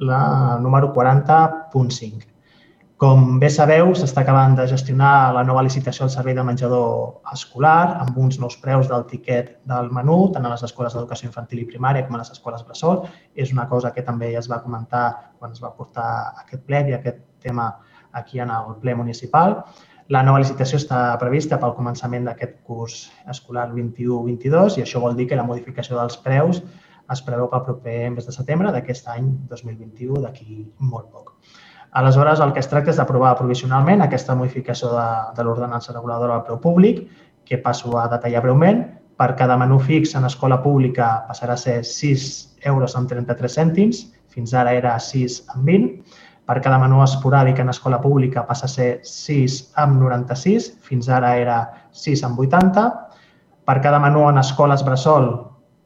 [0.00, 0.22] la
[0.62, 2.32] número 40.5.
[3.02, 7.96] Com bé sabeu, s'està acabant de gestionar la nova licitació del servei de menjador escolar
[7.98, 11.68] amb uns nous preus del tiquet del menú, tant a les escoles d'educació infantil i
[11.72, 13.02] primària com a les escoles bressol.
[13.34, 16.08] És una cosa que també es va comentar quan es va portar
[16.44, 17.72] aquest ple i aquest tema
[18.12, 19.64] aquí en el ple municipal.
[20.10, 22.96] La nova licitació està prevista pel començament d'aquest curs
[23.30, 26.62] escolar 21-22 i això vol dir que la modificació dels preus
[27.12, 31.34] es preveu pel proper mes de setembre d'aquest any 2021, d'aquí molt poc.
[31.92, 36.46] Aleshores, el que es tracta és d'aprovar provisionalment aquesta modificació de, de l'ordenança reguladora del
[36.46, 37.02] preu públic,
[37.44, 38.82] que passo a detallar breument.
[39.20, 42.24] Per cada menú fix en escola pública passarà a ser 6
[42.72, 46.16] euros amb 33 cèntims, fins ara era 6 amb 20.
[46.48, 51.36] Per cada menú esporàdic en escola pública passa a ser 6 amb 96, fins ara
[51.38, 51.58] era
[51.94, 52.86] 6 amb 80.
[53.64, 55.30] Per cada menú en escoles bressol,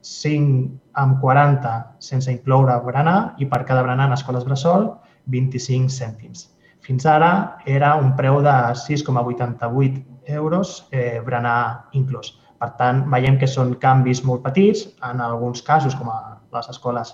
[0.00, 4.88] 5 amb 40 sense incloure berenar i per cada berenar en escoles bressol,
[5.34, 6.48] 25 cèntims.
[6.86, 7.30] Fins ara
[7.66, 10.04] era un preu de 6,88
[10.38, 12.32] euros eh, berenar inclòs.
[12.56, 14.86] Per tant, veiem que són canvis molt petits.
[15.04, 17.12] En alguns casos, com a les escoles,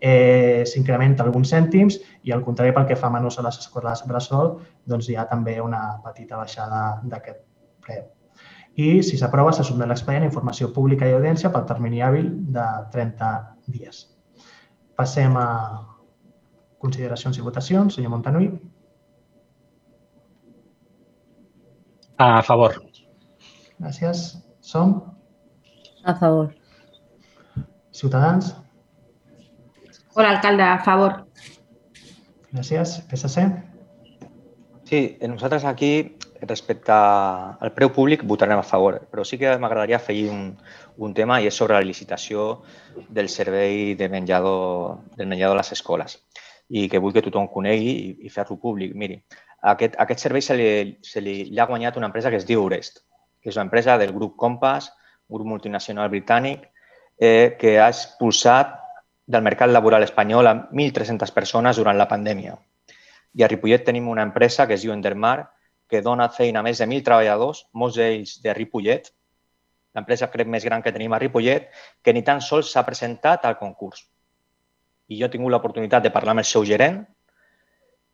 [0.00, 4.54] eh, s'incrementa alguns cèntims i al contrari pel que fa menús a les escoles bressol,
[4.86, 7.42] doncs hi ha també una petita baixada d'aquest
[7.84, 8.06] preu.
[8.78, 12.66] I si s'aprova, se sotmet l'expedient a informació pública i audiència pel termini hàbil de
[12.94, 13.30] 30
[13.74, 14.04] dies.
[14.98, 15.48] Passem a
[16.78, 17.96] Consideracions i votacions.
[17.96, 18.52] Senyor Montanui.
[22.18, 22.76] A favor.
[23.78, 24.22] Gràcies.
[24.62, 24.94] Som?
[26.04, 26.52] A favor.
[27.90, 28.54] Ciutadans?
[30.18, 31.12] Hola, alcalde, a favor.
[32.50, 32.96] Gràcies.
[33.06, 33.42] PSC?
[34.82, 40.24] Sí, nosaltres aquí, respecte al preu públic, votarem a favor, però sí que m'agradaria afegir
[40.32, 40.40] un,
[41.06, 42.64] un tema i és sobre la licitació
[43.14, 46.18] del servei de menjador, del menjador a les escoles
[46.66, 48.98] i que vull que tothom conegui i, i fer-lo públic.
[48.98, 49.20] Miri,
[49.74, 50.68] aquest, aquest servei se li,
[51.12, 53.04] se li, li ha guanyat una empresa que es diu Urest,
[53.38, 54.90] que és una empresa del grup Compass,
[55.30, 56.66] grup multinacional britànic,
[57.22, 58.74] eh, que ha expulsat
[59.28, 62.56] del mercat laboral espanyol a 1.300 persones durant la pandèmia.
[63.36, 65.50] I a Ripollet tenim una empresa que es diu Endermar,
[65.88, 69.12] que dona feina a més de 1.000 treballadors, molts d'ells de Ripollet,
[69.96, 71.68] l'empresa crec més gran que tenim a Ripollet,
[72.02, 74.08] que ni tan sols s'ha presentat al concurs
[75.08, 77.00] i jo he tingut l'oportunitat de parlar amb el seu gerent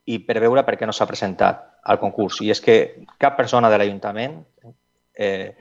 [0.06, 2.40] i per veure per què no s'ha presentat al concurs.
[2.44, 2.76] I és que
[3.18, 4.36] cap persona de l'Ajuntament
[5.16, 5.54] eh,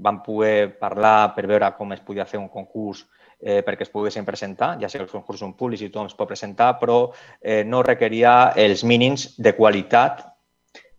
[0.00, 3.04] van poder parlar per veure com es podia fer un concurs
[3.40, 6.16] eh, perquè es poguessin presentar, ja sé que els concursos són públics i tothom es
[6.16, 6.98] pot presentar, però
[7.40, 10.26] eh, no requeria els mínims de qualitat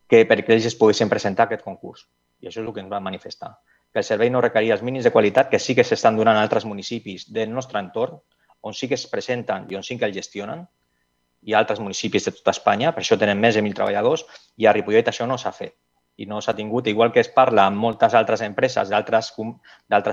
[0.09, 2.07] que perquè ells es poguessin presentar aquest concurs.
[2.41, 3.53] I això és el que ens van manifestar.
[3.93, 6.43] Que el servei no requeria els mínims de qualitat que sí que s'estan donant a
[6.43, 8.17] altres municipis del nostre entorn,
[8.61, 10.65] on sí que es presenten i on sí que el gestionen.
[11.41, 14.25] Ha altres municipis de tota Espanya, per això tenen més de 1.000 treballadors,
[14.57, 15.73] i a Ripollet això no s'ha fet
[16.17, 19.31] i no s'ha tingut, igual que es parla amb moltes altres empreses d'altres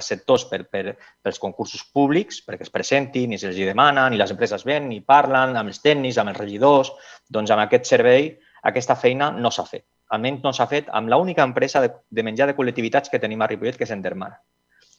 [0.06, 4.64] sectors per, per, pels concursos públics, perquè es presentin i se'ls demanen, i les empreses
[4.64, 6.92] ven i parlen amb els tècnics, amb els regidors,
[7.28, 8.30] doncs amb aquest servei
[8.62, 9.84] aquesta feina no s'ha fet.
[10.14, 13.48] Almenys no s'ha fet amb l'única empresa de, de menjar de col·lectivitats que tenim a
[13.50, 14.32] Ripollet, que és Endermar.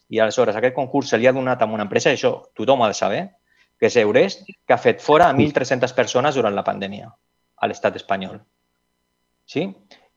[0.10, 2.92] I aleshores aquest concurs se li ha donat a una empresa, i això tothom ha
[2.92, 3.24] de saber,
[3.80, 7.98] que és Eurest, que ha fet fora a 1.300 persones durant la pandèmia a l'estat
[8.00, 8.40] espanyol.
[9.50, 9.66] Sí?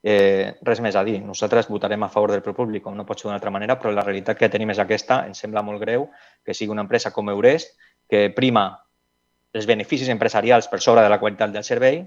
[0.03, 1.21] Eh, res més a dir.
[1.23, 2.43] Nosaltres votarem a favor del
[2.83, 5.27] com no pot ser d'una altra manera, però la realitat que tenim és aquesta.
[5.27, 6.09] Ens sembla molt greu
[6.45, 8.83] que sigui una empresa com Eurest, que prima
[9.53, 12.03] els beneficis empresarials per sobre de la qualitat del servei,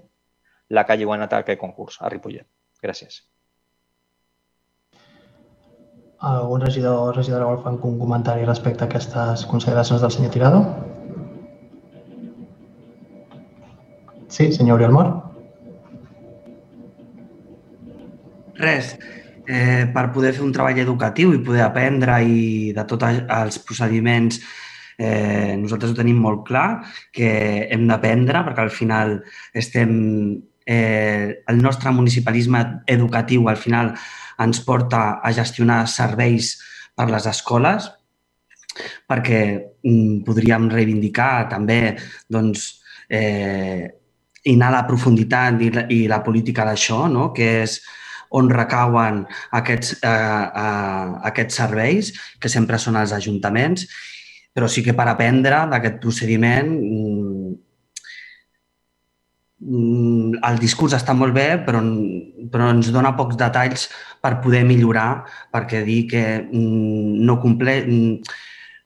[0.70, 2.48] la que hagi guanyat aquest concurs a Ripollet.
[2.84, 3.22] Gràcies.
[6.26, 10.64] Algun regidor o regidora vol fer un comentari respecte a aquestes consideracions del senyor Tirado?
[14.28, 15.25] Sí, senyor Oriol Mor.
[18.56, 18.94] Res,
[19.48, 24.39] eh, per poder fer un treball educatiu i poder aprendre i de tots els procediments
[24.98, 29.18] eh, nosaltres ho tenim molt clar, que hem d'aprendre perquè al final
[29.54, 29.96] estem...
[30.65, 33.91] Eh, el nostre municipalisme educatiu al final
[34.41, 36.56] ens porta a gestionar serveis
[36.98, 37.86] per les escoles
[39.06, 39.41] perquè
[39.86, 41.94] mm, podríem reivindicar també
[42.34, 42.65] doncs,
[43.06, 43.86] eh,
[44.41, 47.30] i anar a la profunditat i la, i la política d'això, no?
[47.36, 47.78] que és
[48.32, 49.24] on recauen
[49.60, 53.88] aquests, eh, eh, aquests serveis, que sempre són els ajuntaments,
[54.56, 57.54] però sí que per aprendre d'aquest procediment mm,
[59.60, 61.82] mm, el discurs està molt bé, però,
[62.52, 63.90] però ens dona pocs detalls
[64.24, 67.80] per poder millorar, perquè dir que mm, no comple,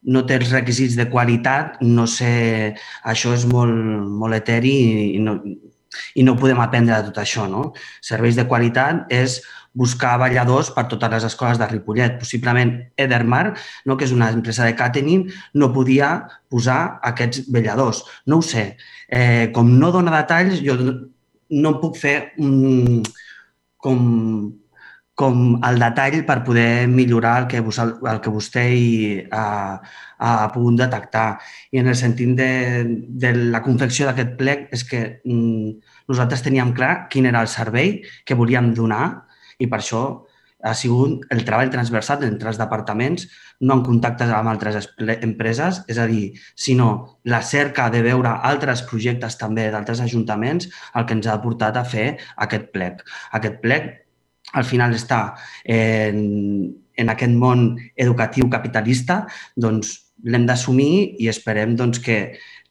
[0.10, 2.74] no té els requisits de qualitat, no sé,
[3.04, 3.76] això és molt,
[4.22, 4.76] molt eteri
[5.18, 5.38] i no,
[6.16, 7.48] i no podem aprendre de tot això.
[7.50, 7.72] No?
[8.06, 9.40] Serveis de qualitat és
[9.80, 12.18] buscar balladors per totes les escoles de Ripollet.
[12.22, 13.54] Possiblement Edermar,
[13.86, 16.12] no, que és una empresa de catering, no podia
[16.50, 18.04] posar aquests balladors.
[18.26, 18.74] No ho sé.
[19.08, 20.78] Eh, com no dona detalls, jo
[21.50, 23.04] no puc fer un,
[23.82, 24.02] com,
[25.20, 28.94] com el detall per poder millorar el que, vos, el que vostè hi
[29.36, 29.76] ha,
[30.16, 31.28] ha pogut detectar.
[31.76, 32.52] I en el sentit de,
[33.24, 35.76] de la confecció d'aquest plec és que mm,
[36.14, 39.28] nosaltres teníem clar quin era el servei que volíem donar
[39.60, 40.04] i per això
[40.64, 43.28] ha sigut el treball transversal entre els departaments,
[43.64, 48.84] no en contactes amb altres empreses, és a dir, sinó la cerca de veure altres
[48.88, 52.14] projectes també d'altres ajuntaments el que ens ha portat a fer
[52.48, 53.04] aquest plec.
[53.40, 53.98] Aquest plec
[54.54, 55.36] al final està
[55.66, 56.22] en,
[56.98, 59.24] en aquest món educatiu capitalista,
[59.56, 62.20] doncs l'hem d'assumir i esperem doncs, que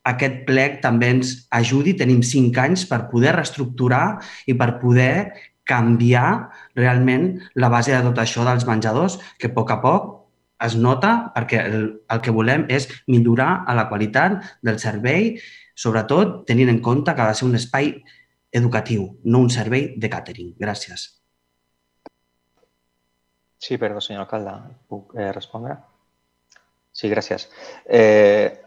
[0.08, 1.96] aquest plec també ens ajudi.
[1.96, 5.12] Tenim cinc anys per poder reestructurar i per poder
[5.68, 10.14] canviar realment la base de tot això dels menjadors, que a poc a poc
[10.64, 15.36] es nota perquè el, el que volem és millorar a la qualitat del servei,
[15.78, 17.92] sobretot tenint en compte que ha de ser un espai
[18.50, 20.54] educatiu, no un servei de catering.
[20.58, 21.06] Gràcies.
[23.58, 24.54] Sí, perdó, senyor alcalde.
[24.88, 25.76] Puc eh, respondre?
[26.94, 27.48] Sí, gràcies.
[27.84, 28.64] Eh,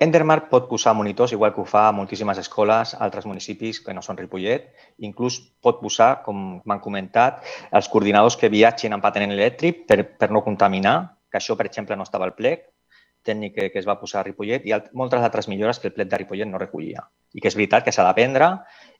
[0.00, 4.02] Endermark pot posar monitors, igual que ho fa a moltíssimes escoles, altres municipis que no
[4.02, 4.70] són Ripollet.
[5.04, 7.42] Inclús pot posar, com m'han comentat,
[7.76, 10.96] els coordinadors que viatgin amb patent elèctric per, per no contaminar,
[11.30, 12.64] que això, per exemple, no estava al plec
[13.26, 16.08] tècnic que, que es va posar a Ripollet i moltes altres millores que el plec
[16.12, 17.04] de Ripollet no recollia.
[17.34, 18.48] I que és veritat que s'ha d'aprendre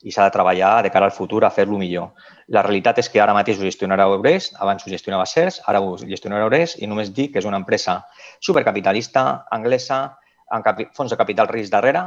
[0.02, 2.12] i s'ha de treballar de cara al futur a fer-lo millor.
[2.52, 5.96] La realitat és que ara mateix ho gestionarà Eures, abans ho gestionava CERS, ara ho
[6.02, 8.00] gestionarà Eures i només dic que és una empresa
[8.40, 10.00] supercapitalista, anglesa,
[10.52, 12.04] amb fons de capital risc darrere,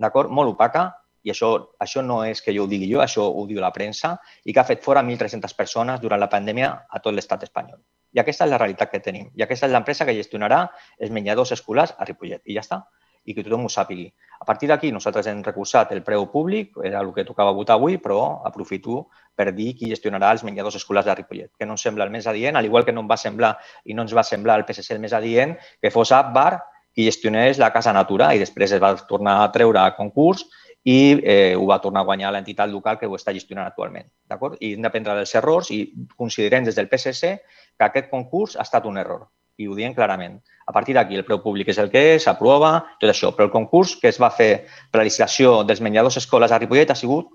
[0.00, 0.30] d'acord?
[0.30, 0.90] Molt opaca,
[1.22, 4.16] i això, això no és que jo ho digui jo, això ho diu la premsa,
[4.44, 7.78] i que ha fet fora 1.300 persones durant la pandèmia a tot l'estat espanyol.
[8.12, 9.30] I aquesta és la realitat que tenim.
[9.36, 10.66] I aquesta és l'empresa que gestionarà
[10.98, 12.42] els menjadors escolars a Ripollet.
[12.44, 12.82] I ja està.
[13.24, 14.08] I que tothom ho sàpigui.
[14.42, 18.00] A partir d'aquí, nosaltres hem recursat el preu públic, era el que tocava votar avui,
[18.02, 19.04] però aprofito
[19.38, 22.26] per dir qui gestionarà els menjadors escolars de Ripollet, que no ens sembla el més
[22.26, 23.54] adient, al igual que no em va semblar
[23.86, 26.58] i no ens va semblar el PSC el més adient que fos Akbar
[26.92, 30.44] qui gestionés la Casa Natura i després es va tornar a treure a concurs
[30.84, 34.08] i eh, ho va tornar a guanyar l'entitat local que ho està gestionant actualment.
[34.58, 35.84] I hem d'aprendre dels errors i
[36.16, 37.36] considerem des del PSC
[37.78, 39.28] que aquest concurs ha estat un error
[39.62, 40.40] i ho diem clarament.
[40.66, 43.30] A partir d'aquí, el preu públic és el que és, s'aprova, tot això.
[43.36, 46.90] Però el concurs que es va fer per la licitació dels menjadors escoles a Ripollet
[46.90, 47.30] ha sigut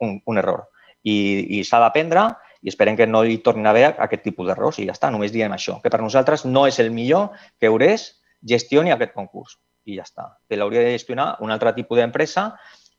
[0.00, 0.68] un, un error.
[1.02, 2.28] I, i s'ha d'aprendre
[2.62, 5.34] i esperem que no hi tornin a haver aquest tipus d'errors i ja està, només
[5.34, 8.06] diem això, que per nosaltres no és el millor que Eures
[8.46, 10.28] gestioni aquest concurs i ja està.
[10.48, 12.52] Que l'hauria de gestionar un altre tipus d'empresa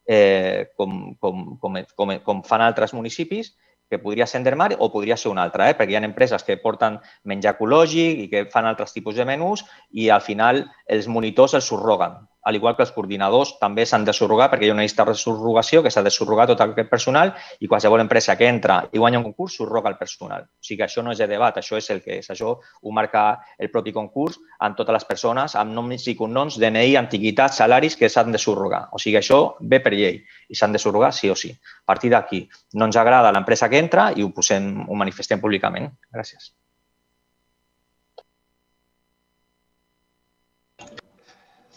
[0.06, 3.54] eh, com, com, com, com, com fan altres municipis
[3.90, 5.78] que podria ser Endermar o podria ser una altra, eh?
[5.78, 6.98] perquè hi ha empreses que porten
[7.30, 11.68] menjar ecològic i que fan altres tipus de menús i al final els monitors els
[11.70, 15.06] subroguen al igual que els coordinadors, també s'han de subrogar perquè hi ha una llista
[15.08, 19.00] de subrogació que s'ha de subrogar tot aquest personal i qualsevol empresa que entra i
[19.00, 20.44] guanya un concurs subroga el personal.
[20.44, 22.30] O sigui que això no és de debat, això és el que és.
[22.34, 23.26] Això ho marca
[23.58, 28.10] el propi concurs amb totes les persones, amb noms i cognoms, DNI, antiguitats, salaris que
[28.10, 28.88] s'han de subrogar.
[28.92, 31.54] O sigui que això ve per llei i s'han de subrogar sí o sí.
[31.54, 35.92] A partir d'aquí, no ens agrada l'empresa que entra i ho posem, ho manifestem públicament.
[36.12, 36.52] Gràcies.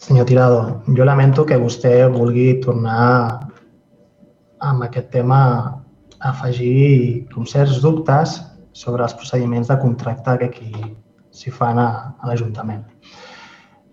[0.06, 3.42] Senyor Tirado, jo lamento que vostè vulgui tornar
[4.62, 5.38] amb aquest tema
[6.20, 8.36] a afegir com certs dubtes
[8.70, 10.70] sobre els procediments de contracte que aquí
[11.34, 11.88] s'hi fan a,
[12.22, 12.86] a l'Ajuntament.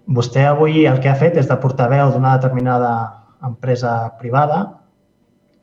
[0.06, 2.93] Vostè avui el que ha fet és de portaveu d'una determinada
[3.49, 4.60] empresa privada,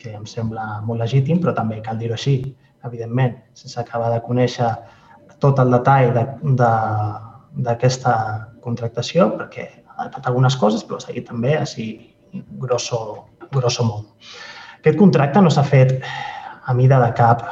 [0.02, 4.74] que em sembla molt legítim, però també cal dir-ho així, evidentment, sense acabar de conèixer
[5.38, 6.10] tot el detall
[7.54, 11.90] d'aquesta de, contractació, perquè adaptat algunes coses, però seguit també així
[12.60, 14.16] grosso, grosso modo.
[14.80, 15.98] Aquest contracte no s'ha fet
[16.66, 17.44] a mida de cap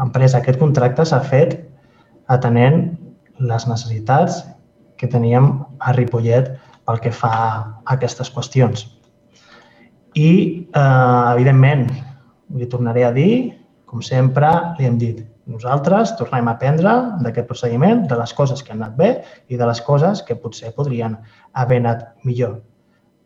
[0.00, 0.38] empresa.
[0.38, 1.58] Aquest contracte s'ha fet
[2.32, 2.92] atenent
[3.42, 4.42] les necessitats
[4.96, 6.52] que teníem a Ripollet
[6.86, 8.86] pel que fa a aquestes qüestions.
[10.14, 11.88] I, eh, evidentment,
[12.54, 16.92] li tornaré a dir, com sempre li hem dit, nosaltres tornem a aprendre
[17.24, 19.10] d'aquest procediment, de les coses que han anat bé
[19.48, 21.18] i de les coses que potser podrien
[21.52, 22.60] haver anat millor.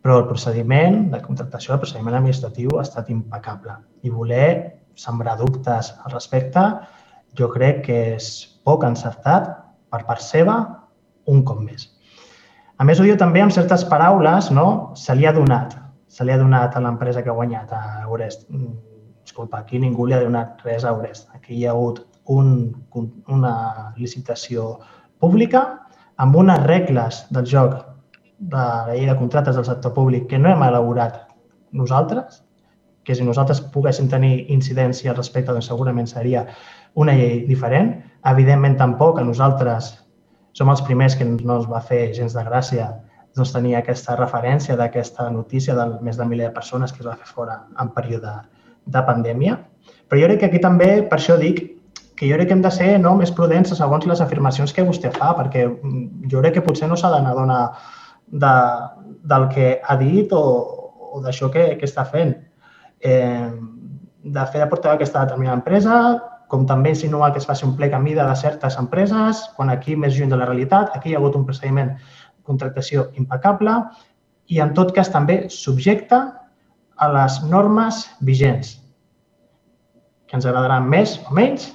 [0.06, 3.72] però el procediment de contractació, el procediment administratiu ha estat impecable
[4.06, 6.62] i voler sembrar dubtes al respecte
[7.36, 8.28] jo crec que és
[8.64, 9.50] poc encertat
[9.90, 10.56] per part seva
[11.26, 11.88] un cop més.
[12.78, 14.92] A més, ho diu també amb certes paraules, no?
[15.00, 15.76] Se li ha donat.
[16.08, 18.46] Se li ha donat a l'empresa que ha guanyat, a Eurest.
[19.26, 21.32] Disculpa, aquí ningú li ha donat res a Eurest.
[21.34, 22.50] Aquí hi ha hagut un,
[23.26, 23.54] una
[23.98, 24.76] licitació
[25.18, 25.62] pública
[26.22, 27.74] amb unes regles del joc
[28.38, 31.18] de la llei de contractes del sector públic que no hem elaborat
[31.72, 32.42] nosaltres,
[33.02, 36.46] que si nosaltres poguéssim tenir incidència al respecte, doncs segurament seria
[36.94, 37.96] una llei diferent.
[38.30, 39.92] Evidentment, tampoc a nosaltres
[40.54, 42.92] som els primers que no ens va fer gens de gràcia
[43.34, 47.18] doncs, tenir aquesta referència d'aquesta notícia del més de miler de persones que es va
[47.18, 48.38] fer fora en període
[48.86, 49.58] de pandèmia.
[50.06, 51.62] Però jo crec que aquí també, per això dic,
[52.16, 55.12] que jo crec que hem de ser no, més prudents segons les afirmacions que vostè
[55.12, 57.60] fa, perquè mm, jo crec que potser no s'ha d'anar
[58.26, 58.54] de,
[59.32, 60.44] del que ha dit o,
[61.12, 62.32] o d'això que, que està fent.
[63.00, 63.50] Eh,
[64.26, 65.98] de fer de portaveu aquesta determinada empresa,
[66.50, 69.96] com també insinuar que es faci un plec a mida de certes empreses, quan aquí
[69.96, 73.76] més lluny de la realitat, aquí hi ha hagut un procediment de contractació impecable
[74.54, 76.20] i en tot cas també subjecte
[76.96, 78.76] a les normes vigents,
[80.26, 81.72] que ens agradaran més o menys.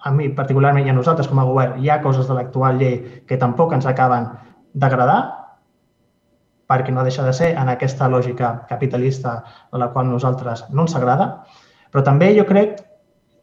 [0.00, 2.94] A mi, particularment, i a nosaltres com a govern, hi ha coses de l'actual llei
[3.28, 4.30] que tampoc ens acaben
[4.72, 5.20] d'agradar,
[6.70, 9.34] perquè no deixa de ser en aquesta lògica capitalista
[9.70, 11.42] a la qual nosaltres no ens agrada,
[11.90, 12.78] però també jo crec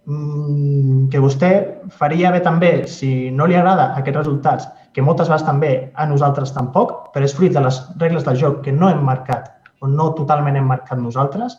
[0.08, 1.50] Mm, que vostè
[1.92, 6.54] faria bé també, si no li agrada aquests resultats, que moltes vegades també a nosaltres
[6.56, 9.52] tampoc, però és fruit de les regles del joc que no hem marcat
[9.82, 11.58] o no totalment hem marcat nosaltres,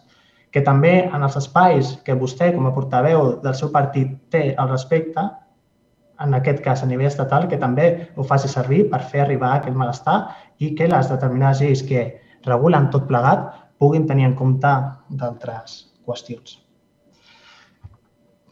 [0.50, 4.70] que també en els espais que vostè, com a portaveu del seu partit, té al
[4.72, 5.24] respecte,
[6.18, 9.76] en aquest cas a nivell estatal, que també ho faci servir per fer arribar aquest
[9.76, 10.18] malestar
[10.58, 12.08] i que les determinades lleis que
[12.46, 13.44] regulen tot plegat
[13.78, 14.72] puguin tenir en compte
[15.20, 16.58] d'altres qüestions.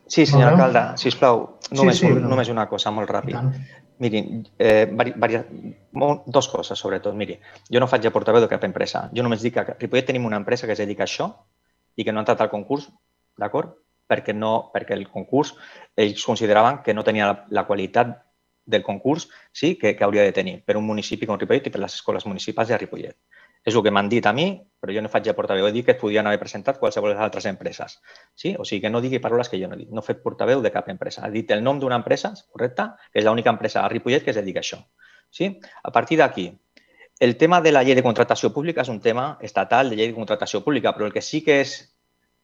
[0.07, 1.41] Sí, senyor alcalde, sisplau,
[1.75, 3.35] només, sí, sí, un, només una cosa molt ràpid.
[3.99, 5.41] Mirin, eh, vari, vari,
[6.27, 7.15] dos coses, sobretot.
[7.17, 7.39] Miri,
[7.73, 9.07] jo no faig de portaveu de cap empresa.
[9.17, 11.31] Jo només dic que a Ripollet tenim una empresa que es dedica a això
[11.97, 12.91] i que no ha entrat al concurs,
[13.39, 13.79] d'acord?
[14.07, 15.55] Perquè, no, perquè el concurs,
[15.97, 18.13] ells consideraven que no tenia la, la qualitat
[18.67, 21.81] del concurs sí, que, que hauria de tenir per un municipi com Ripollet i per
[21.81, 23.17] les escoles municipals de Ripollet.
[23.67, 24.47] És el que m'han dit a mi,
[24.81, 25.67] però jo no faig de portaveu.
[25.67, 27.97] He dit que et podien haver presentat qualsevol de les altres empreses.
[28.39, 28.55] Sí?
[28.55, 29.89] O sigui, que no digui paraules que jo no he dit.
[29.91, 31.25] No he fet portaveu de cap empresa.
[31.27, 34.39] Ha dit el nom d'una empresa, correcte, que és l'única empresa a Ripollet que es
[34.39, 34.79] dedica a això.
[35.35, 35.51] Sí?
[35.83, 36.47] A partir d'aquí,
[37.19, 40.15] el tema de la llei de contractació pública és un tema estatal de llei de
[40.15, 41.77] contractació pública, però el que sí que és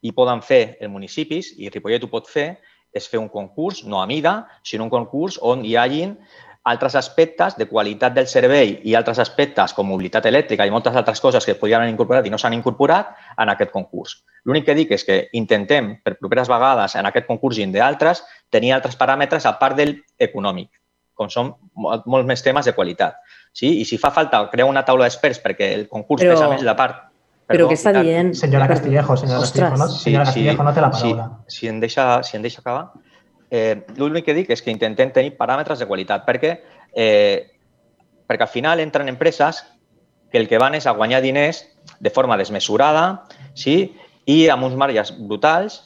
[0.03, 2.57] i poden fer els municipis, i Ripollet ho pot fer,
[2.93, 6.17] és fer un concurs, no a mida, sinó un concurs on hi hagin
[6.65, 11.21] altres aspectes de qualitat del servei i altres aspectes com mobilitat elèctrica i moltes altres
[11.21, 14.21] coses que podien haver incorporat i no s'han incorporat en aquest concurs.
[14.47, 18.23] L'únic que dic és que intentem, per properes vegades, en aquest concurs i en d'altres,
[18.51, 20.71] tenir altres paràmetres a part del econòmic,
[21.19, 23.19] com són molts més temes de qualitat.
[23.53, 23.81] Sí?
[23.83, 26.37] I si fa falta crear una taula d'experts perquè el concurs Però...
[26.37, 27.09] pesa més la part
[27.43, 28.31] Perdó, Però què està dient?
[28.39, 31.25] Senyora Castillejo, senyora Castillejo, no, senyora sí, Castillejo, no té la paraula.
[31.49, 32.93] Si, si, em deixa, si em deixa acabar,
[33.53, 36.55] Eh, L'únic que dic és que intentem tenir paràmetres de qualitat, perquè,
[36.97, 37.53] eh,
[38.25, 39.61] perquè al final entren empreses
[40.33, 41.61] que el que van és a guanyar diners
[42.01, 43.93] de forma desmesurada sí?
[44.25, 45.83] i amb uns marges brutals,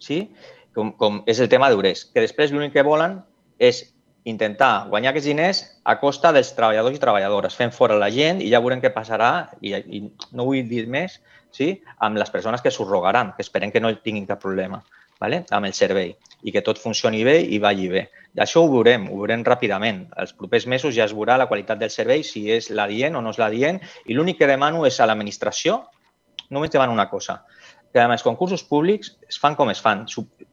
[0.00, 0.30] sí?
[0.72, 3.18] com, com és el tema d'Eures, que després l'únic que volen
[3.60, 3.82] és
[4.24, 8.48] intentar guanyar aquests diners a costa dels treballadors i treballadores, fent fora la gent i
[8.48, 10.00] ja veurem què passarà, i, i
[10.32, 11.20] no vull dir més,
[11.52, 11.74] sí?
[12.00, 14.80] amb les persones que subrogaran, que esperem que no tinguin cap problema
[15.20, 15.44] vale?
[15.52, 18.06] amb el servei i que tot funcioni bé i vagi bé.
[18.36, 20.04] I això ho veurem, ho veurem ràpidament.
[20.22, 23.22] Els propers mesos ja es veurà la qualitat del servei, si és la dient o
[23.24, 25.80] no és la dient, i l'únic que demano és a l'administració,
[26.50, 27.40] només demano una cosa,
[27.92, 30.04] que els concursos públics es fan com es fan.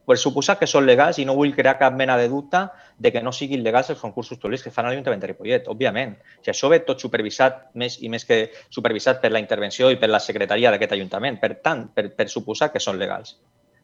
[0.07, 2.63] Per suposar que són legals i no vull crear cap mena de dubte
[2.97, 6.15] de que no siguin legals els concursos públics que fan a l'Ajuntament de Ripollet, òbviament.
[6.41, 10.09] Si això ve tot supervisat, més i més que supervisat per la intervenció i per
[10.09, 11.37] la secretaria d'aquest Ajuntament.
[11.43, 13.37] Per tant, per, per suposar que són legals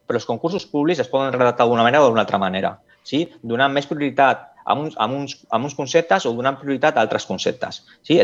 [0.08, 3.26] però els concursos públics es poden redactar d'una manera o d'una altra manera, sí?
[3.42, 7.28] donant més prioritat a uns, a, uns, a uns conceptes o donant prioritat a altres
[7.28, 7.84] conceptes.
[8.04, 8.20] Sí?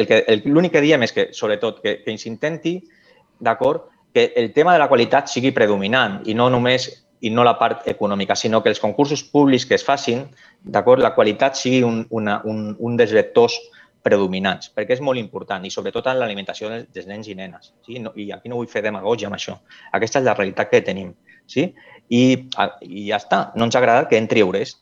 [0.46, 2.80] L'únic que diem és que, sobretot, que, que s'intenti
[3.40, 6.90] d'acord que el tema de la qualitat sigui predominant i no només
[7.22, 10.24] i no la part econòmica, sinó que els concursos públics que es facin,
[10.64, 13.58] d'acord, la qualitat sigui un, una, un, un dels vectors
[14.04, 17.74] predominants, perquè és molt important i sobretot en l'alimentació dels nens i nenes.
[17.86, 18.00] Sí?
[18.00, 19.58] No, I aquí no vull fer demagogia amb això.
[19.92, 21.12] Aquesta és la realitat que tenim.
[21.50, 21.70] Sí?
[22.10, 22.22] I,
[22.86, 23.42] I ja està.
[23.58, 24.76] No ens ha agradat que entri Eures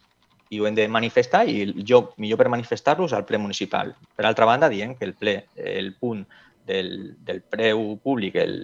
[0.50, 3.94] i ho hem de manifestar i jo millor per manifestar-los al ple municipal.
[4.16, 6.24] Per altra banda, dient que el ple, el punt
[6.68, 8.58] del, del preu públic el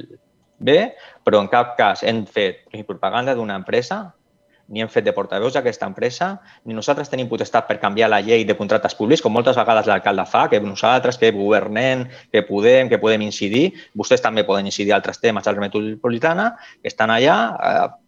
[0.63, 0.93] bé,
[1.23, 4.05] però en cap cas hem fet propaganda d'una empresa
[4.73, 6.33] ni hem fet de portaveus d'aquesta empresa,
[6.65, 10.25] ni nosaltres tenim potestat per canviar la llei de contractes públics, com moltes vegades l'alcalde
[10.29, 13.67] fa, que nosaltres, que governem, que podem, que podem incidir.
[13.93, 18.02] Vostès també poden incidir altres temes a la metropolitana, que estan allà, eh,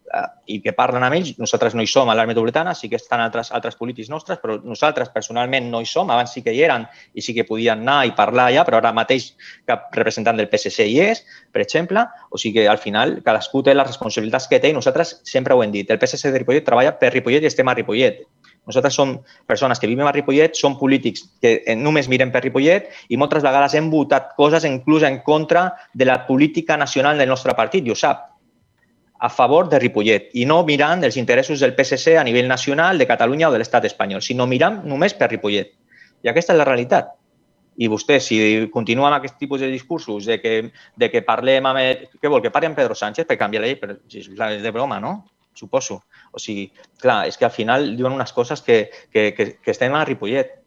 [0.48, 1.34] i que parlen amb ells.
[1.42, 4.58] Nosaltres no hi som a l'àrea metropolitana, sí que estan altres, altres polítics nostres, però
[4.64, 6.12] nosaltres personalment no hi som.
[6.14, 8.94] Abans sí que hi eren i sí que podien anar i parlar allà, però ara
[8.96, 9.32] mateix
[9.68, 12.06] cap representant del PSC hi és, per exemple.
[12.32, 15.64] O sigui que al final cadascú té les responsabilitats que té i nosaltres sempre ho
[15.64, 15.92] hem dit.
[15.92, 18.24] El PSC de Ripollet treballa per Ripollet i estem a Ripollet.
[18.66, 23.20] Nosaltres som persones que vivim a Ripollet, som polítics que només mirem per Ripollet i
[23.22, 27.86] moltes vegades hem votat coses inclús en contra de la política nacional del nostre partit,
[27.86, 28.35] i ho sap
[29.20, 33.08] a favor de Ripollet i no mirant els interessos del PSC a nivell nacional, de
[33.08, 35.72] Catalunya o de l'estat espanyol, sinó mirant només per Ripollet.
[36.24, 37.14] I aquesta és la realitat.
[37.78, 38.38] I vostè, si
[38.72, 40.54] continua amb aquest tipus de discursos de que,
[40.96, 41.80] de que parlem amb...
[42.22, 43.80] Què vol, que parli amb Pedro Sánchez per canviar la llei?
[43.80, 45.26] Però, és de broma, no?
[45.56, 46.02] Suposo.
[46.32, 49.96] O sigui, clar, és que al final diuen unes coses que, que, que, que estem
[49.96, 50.65] a Ripollet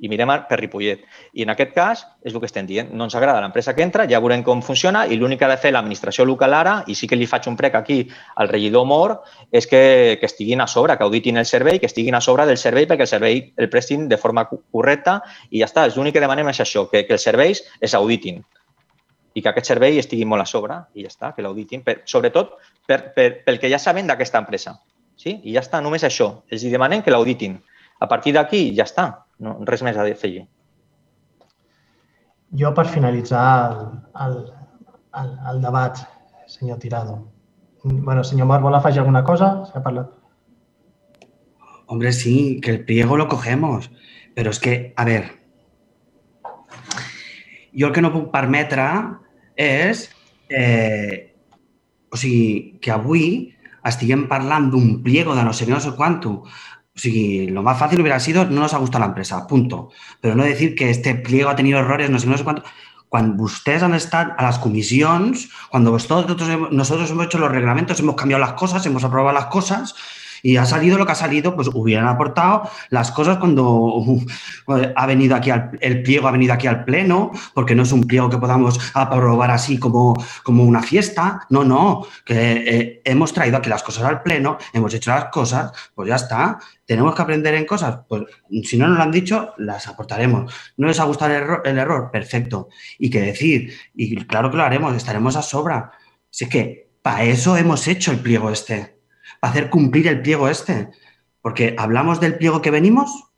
[0.00, 1.04] i mirem per Ripollet.
[1.34, 4.06] I en aquest cas, és el que estem dient, no ens agrada l'empresa que entra,
[4.10, 7.08] ja veurem com funciona i l'únic que ha de fer l'administració local ara, i sí
[7.08, 8.00] que li faig un prec aquí
[8.36, 9.18] al regidor Mor,
[9.52, 12.60] és que, que estiguin a sobre, que auditin el servei, que estiguin a sobre del
[12.60, 15.20] servei perquè el servei el prestin de forma correcta
[15.50, 15.88] i ja està.
[15.96, 18.44] L'únic que demanem és això, que, que els serveis es auditin
[19.38, 22.56] i que aquest servei estigui molt a sobre i ja està, que l'auditin, sobretot
[22.88, 24.74] per, per, pel que ja saben d'aquesta empresa.
[25.18, 25.36] Sí?
[25.44, 26.30] I ja està, només això.
[26.50, 27.58] Els demanem que l'auditin.
[27.98, 29.08] A partir d'aquí, ja està.
[29.38, 30.46] No, res més a afegir.
[32.58, 33.82] Jo, per finalitzar el,
[34.24, 34.38] el,
[35.22, 36.00] el, el debat,
[36.48, 37.18] senyor Tirado.
[37.84, 39.50] Bueno, senyor Mor, vol afegir alguna cosa?
[39.68, 40.10] S'ha parlat.
[41.86, 43.90] Hombre, sí, que el pliego lo cogemos.
[44.38, 45.32] Però és que, a veure,
[47.74, 48.84] jo el que no puc permetre
[49.58, 50.04] és
[50.48, 51.34] eh,
[52.10, 53.24] o sigui, que avui
[53.88, 56.42] estiguem parlant d'un pliego de no sé què, no sé quanto,
[56.98, 59.90] sigui, lo más fácil hubiera sido no nos ha gustado la empresa, punto.
[60.20, 62.62] Pero no decir que este pliego ha tenido errores, no sé, no sé cuánto.
[63.08, 68.40] Cuando ustedes han estado a las comisiones, cuando nosotros hemos hecho los reglamentos, hemos cambiado
[68.40, 69.94] las cosas, hemos aprobado las cosas,
[70.42, 74.04] y ha salido lo que ha salido, pues hubieran aportado las cosas cuando
[74.94, 78.06] ha venido aquí al, el pliego ha venido aquí al pleno, porque no es un
[78.06, 81.46] pliego que podamos aprobar así como, como una fiesta.
[81.50, 85.72] No, no, que eh, hemos traído aquí las cosas al pleno, hemos hecho las cosas,
[85.94, 86.58] pues ya está.
[86.84, 88.22] Tenemos que aprender en cosas, pues
[88.64, 90.52] si no nos lo han dicho, las aportaremos.
[90.76, 91.62] ¿No les ha gustado el error?
[91.64, 92.10] El error?
[92.10, 92.68] Perfecto.
[92.98, 95.92] Y qué decir, y claro que lo haremos, estaremos a sobra.
[96.30, 98.97] Es que para eso hemos hecho el pliego este
[99.40, 100.90] hacer cumplir el pliego este.
[101.42, 103.32] Porque hablamos del pliego que venimos.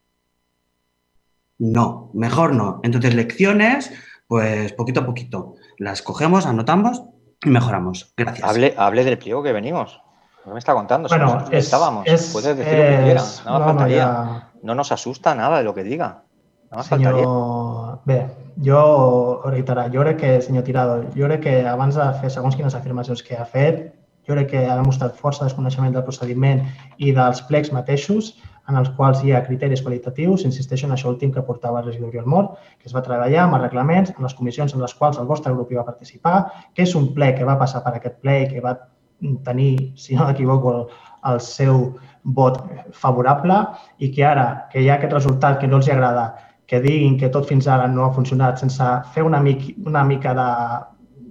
[1.59, 2.81] No, mejor no.
[2.83, 3.93] Entonces, lecciones,
[4.27, 5.55] pues poquito a poquito.
[5.79, 7.03] Las cogemos, anotamos
[7.45, 8.13] y mejoramos.
[8.17, 8.49] Gracias.
[8.49, 10.01] Hable, hable del pliego que venimos.
[10.47, 11.09] No me está contando.
[11.09, 12.07] Bueno, es, estábamos.
[12.07, 13.43] Es, Puedes decir es, lo que quieras.
[13.45, 16.25] No, no, no, no nos asusta nada de lo que diga.
[16.71, 17.15] No senyor...
[17.15, 18.01] Faltaria.
[18.05, 18.27] Bé,
[18.65, 22.77] jo reiterar, jo crec que, senyor Tirado, jo crec que abans de fer segons quines
[22.79, 23.91] afirmacions que ha fet,
[24.31, 26.63] jo crec que ha demostrat força desconeixement del procediment
[26.99, 28.33] i dels plecs mateixos,
[28.71, 32.13] en els quals hi ha criteris qualitatius, insisteixo en això últim que portava el regidor
[32.13, 35.19] Oriol Mort, que es va treballar amb els reglaments, en les comissions en les quals
[35.19, 36.37] el vostre grup hi va participar,
[36.75, 38.77] que és un ple que va passar per aquest ple i que va
[39.45, 40.87] tenir, si no m'equivoco, el,
[41.33, 41.83] el seu
[42.37, 42.61] vot
[42.93, 43.59] favorable
[43.99, 46.31] i que ara que hi ha aquest resultat que no els agrada,
[46.71, 50.35] que diguin que tot fins ara no ha funcionat sense fer una, mica, una mica
[50.39, 50.49] de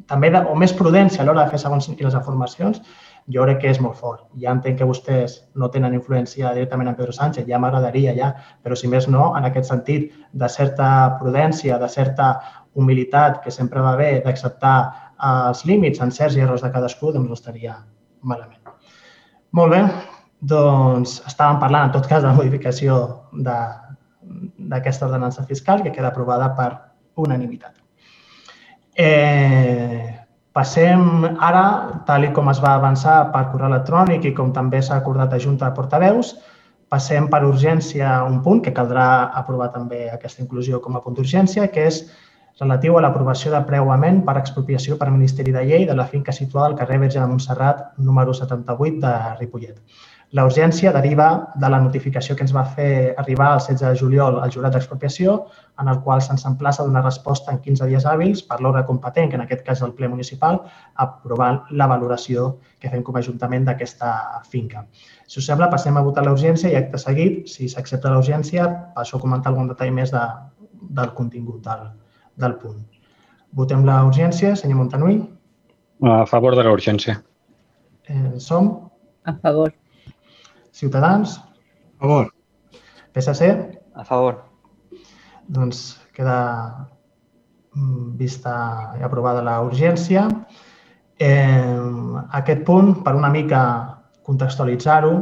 [0.10, 2.82] també de, o més prudència a l'hora de fer segons quines afirmacions,
[3.30, 4.24] jo crec que és molt fort.
[4.42, 8.32] Ja entenc que vostès no tenen influència directament en Pedro Sánchez, ja m'agradaria ja,
[8.64, 10.90] però si més no, en aquest sentit de certa
[11.22, 12.32] prudència, de certa
[12.74, 14.76] humilitat, que sempre va bé d'acceptar
[15.30, 17.76] els límits en certs i errors de cadascú, doncs no estaria
[18.22, 18.62] malament.
[19.58, 19.82] Molt bé,
[20.40, 23.00] doncs estàvem parlant en tot cas de la modificació
[23.34, 26.72] d'aquesta ordenança fiscal que queda aprovada per
[27.20, 27.79] unanimitat.
[29.00, 30.12] Eh,
[30.52, 31.04] passem
[31.40, 35.40] ara, tal com es va avançar per correu electrònic i com també s'ha acordat a
[35.40, 36.34] Junta de Portaveus,
[36.92, 39.06] passem per urgència a un punt que caldrà
[39.42, 42.02] aprovar també aquesta inclusió com a punt d'urgència, que és
[42.60, 46.74] relatiu a l'aprovació de preuament per expropiació per Ministeri de Llei de la finca situada
[46.74, 49.80] al carrer Verge de Montserrat, número 78 de Ripollet.
[50.38, 51.28] La urgència deriva
[51.58, 55.32] de la notificació que ens va fer arribar el 16 de juliol al jurat d'expropiació,
[55.82, 59.32] en el qual se'ns emplaça a donar resposta en 15 dies hàbils per l'obra competent,
[59.32, 60.60] que en aquest cas és el ple municipal,
[61.06, 64.12] aprovant la valoració que fem com a Ajuntament d'aquesta
[64.52, 64.86] finca.
[65.26, 68.70] Si us sembla, passem a votar la urgència i acte seguit, si s'accepta la urgència,
[68.94, 70.24] passo a comentar algun detall més de,
[71.02, 71.90] del contingut del,
[72.38, 72.86] del punt.
[73.58, 75.24] Votem la urgència, senyor Montanui.
[76.06, 77.18] A favor de la urgència.
[78.06, 78.76] Eh, som?
[79.26, 79.79] A favor.
[80.72, 81.40] Ciutadans?
[82.00, 82.34] A favor.
[83.14, 83.50] PSC?
[83.96, 84.46] A favor.
[85.48, 86.88] Doncs queda
[87.76, 90.28] mm, vista i aprovada la urgència.
[91.20, 91.80] Eh,
[92.40, 93.62] aquest punt, per una mica
[94.24, 95.14] contextualitzar-ho,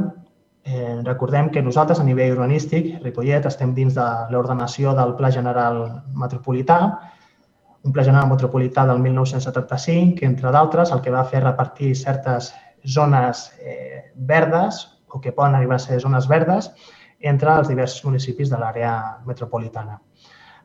[0.63, 5.79] eh, recordem que nosaltres a nivell urbanístic, Ripollet, estem dins de l'ordenació del Pla General
[6.13, 6.79] Metropolità,
[7.87, 12.51] un Pla General Metropolità del 1975, que entre d'altres el que va fer repartir certes
[12.83, 16.71] zones eh, verdes o que poden arribar a ser zones verdes
[17.19, 18.93] entre els diversos municipis de l'àrea
[19.25, 19.99] metropolitana.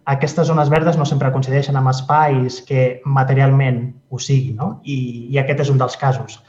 [0.04, 4.72] Aquestes zones verdes no sempre coincideixen amb espais que materialment ho siguin, no?
[4.82, 6.40] I, i aquest és un dels casos.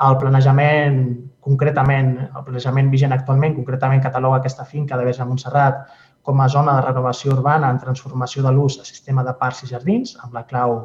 [0.00, 1.02] El planejament,
[1.44, 5.84] concretament, el planejament vigent actualment, concretament cataloga aquesta finca de Besa Montserrat
[6.22, 9.70] com a zona de renovació urbana en transformació de l'ús a sistema de parcs i
[9.74, 10.78] jardins, amb la clau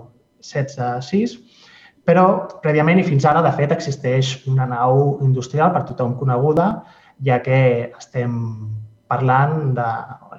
[0.44, 1.38] 16.6,
[2.08, 2.24] però
[2.64, 6.70] prèviament i fins ara, de fet, existeix una nau industrial per tothom coneguda,
[7.28, 7.60] ja que
[7.98, 8.38] estem
[9.12, 9.88] parlant de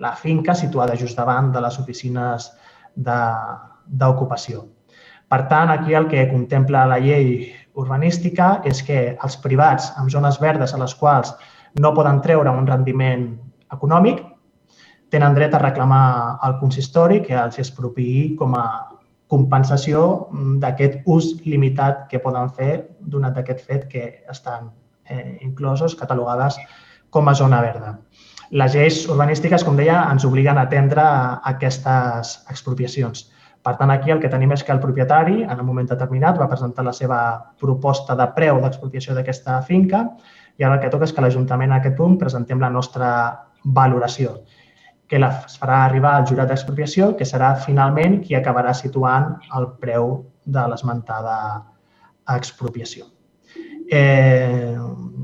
[0.00, 2.48] la finca situada just davant de les oficines
[2.96, 4.64] d'ocupació.
[5.28, 10.40] Per tant, aquí el que contempla la llei urbanística és que els privats amb zones
[10.40, 11.34] verdes a les quals
[11.76, 13.28] no poden treure un rendiment
[13.74, 14.24] econòmic
[15.12, 18.64] tenen dret a reclamar al consistori que els expropiï com a
[19.29, 20.29] compensació
[20.62, 24.70] d'aquest ús limitat que poden fer donat d'aquest fet que estan
[25.09, 26.57] eh, inclosos, catalogades
[27.11, 27.99] com a zona verda.
[28.51, 31.05] Les lleis urbanístiques, com deia, ens obliguen a atendre
[31.51, 33.26] aquestes expropiacions.
[33.62, 36.49] Per tant, aquí el que tenim és que el propietari, en un moment determinat, va
[36.49, 37.18] presentar la seva
[37.61, 40.07] proposta de preu d'expropiació d'aquesta finca
[40.57, 43.11] i ara el que toca és que l'Ajuntament en aquest punt presentem la nostra
[43.64, 44.39] valoració,
[45.09, 50.18] que la farà arribar al jurat d'expropiació, que serà finalment qui acabarà situant el preu
[50.44, 51.38] de l'esmentada
[52.34, 53.09] expropiació.
[53.88, 54.76] Eh,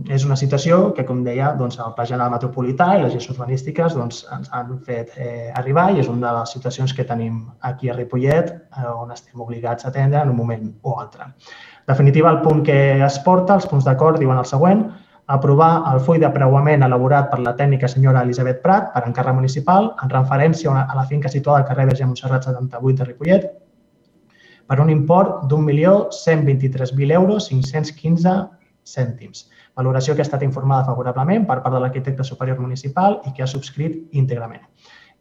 [0.09, 3.97] és una situació que, com deia, doncs, el Pla General Metropolità i les lleis urbanístiques
[3.97, 7.93] doncs, ens han fet eh, arribar i és una de les situacions que tenim aquí
[7.93, 11.28] a Ripollet eh, on estem obligats a atendre en un moment o altre.
[11.28, 14.87] En definitiva, el punt que es porta, els punts d'acord, diuen el següent,
[15.27, 19.95] aprovar el full de preuament elaborat per la tècnica senyora Elisabet Prat per encàrrec municipal
[20.03, 23.47] en referència a la finca situada al carrer Verge Montserrat 78 de Ripollet
[24.68, 28.35] per un import d'1.123.000 euros 515
[28.85, 29.49] cèntims.
[29.77, 33.49] Valoració que ha estat informada favorablement per part de l'arquitecte superior municipal i que ha
[33.51, 34.62] subscrit íntegrament.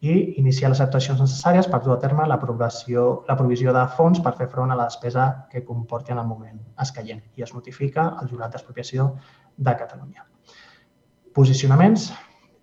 [0.04, 4.50] I iniciar les actuacions necessàries per dur a terme la provisió de fons per fer
[4.52, 8.52] front a la despesa que comporti en el moment escaient i es notifica al jurat
[8.52, 9.14] d'expropiació
[9.58, 10.26] de Catalunya.
[11.34, 12.12] Posicionaments?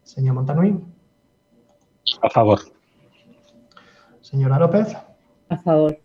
[0.04, 0.74] Senyor Montanui?
[2.22, 2.60] A favor.
[4.20, 4.96] Senyora López?
[5.48, 5.96] A favor.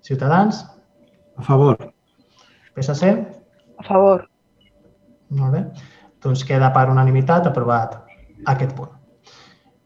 [0.00, 0.64] Ciutadans?
[1.36, 1.76] A favor.
[2.74, 3.04] PSC?
[3.78, 4.28] A favor.
[5.30, 5.64] Molt bé.
[6.22, 7.98] Doncs queda per unanimitat aprovat
[8.46, 8.92] aquest punt.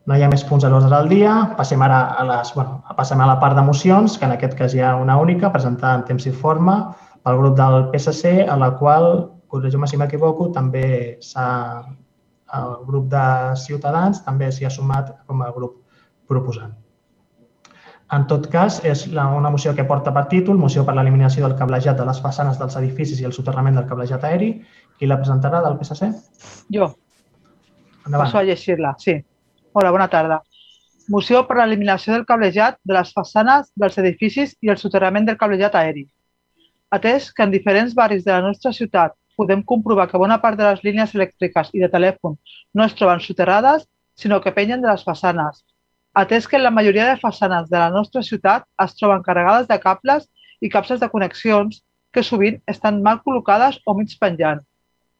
[0.06, 1.32] No hi ha més punts a l'ordre del dia.
[1.58, 4.74] Passem ara a, les, bueno, passem a la part de mocions, que en aquest cas
[4.74, 6.78] hi ha una única, presentada en temps i forma
[7.24, 9.10] pel grup del PSC, a la qual,
[9.50, 11.48] corregiu-me si m'equivoco, també s'ha
[12.58, 13.24] el grup de
[13.56, 15.76] Ciutadans també s'hi ha sumat com a grup
[16.30, 16.72] proposant.
[18.10, 21.98] En tot cas, és una moció que porta per títol Moció per l'eliminació del cablejat
[21.98, 24.50] de les façanes dels edificis i el soterrament del cablejat aeri.
[24.98, 26.08] Qui la presentarà del PSC?
[26.74, 26.90] Jo.
[28.06, 28.26] Endavant.
[28.26, 29.14] Passo a llegir-la, sí.
[29.72, 30.40] Hola, bona tarda.
[31.10, 35.78] Moció per l'eliminació del cablejat de les façanes dels edificis i el soterrament del cablejat
[35.78, 36.04] aeri.
[36.90, 40.68] Atès que en diferents barris de la nostra ciutat podem comprovar que bona part de
[40.68, 42.36] les línies elèctriques i de telèfon
[42.76, 43.86] no es troben soterrades,
[44.20, 45.62] sinó que penyen de les façanes,
[46.14, 50.26] atès que la majoria de façanes de la nostra ciutat es troben carregades de cables
[50.60, 51.80] i capses de connexions
[52.12, 54.60] que sovint estan mal col·locades o mig penjant.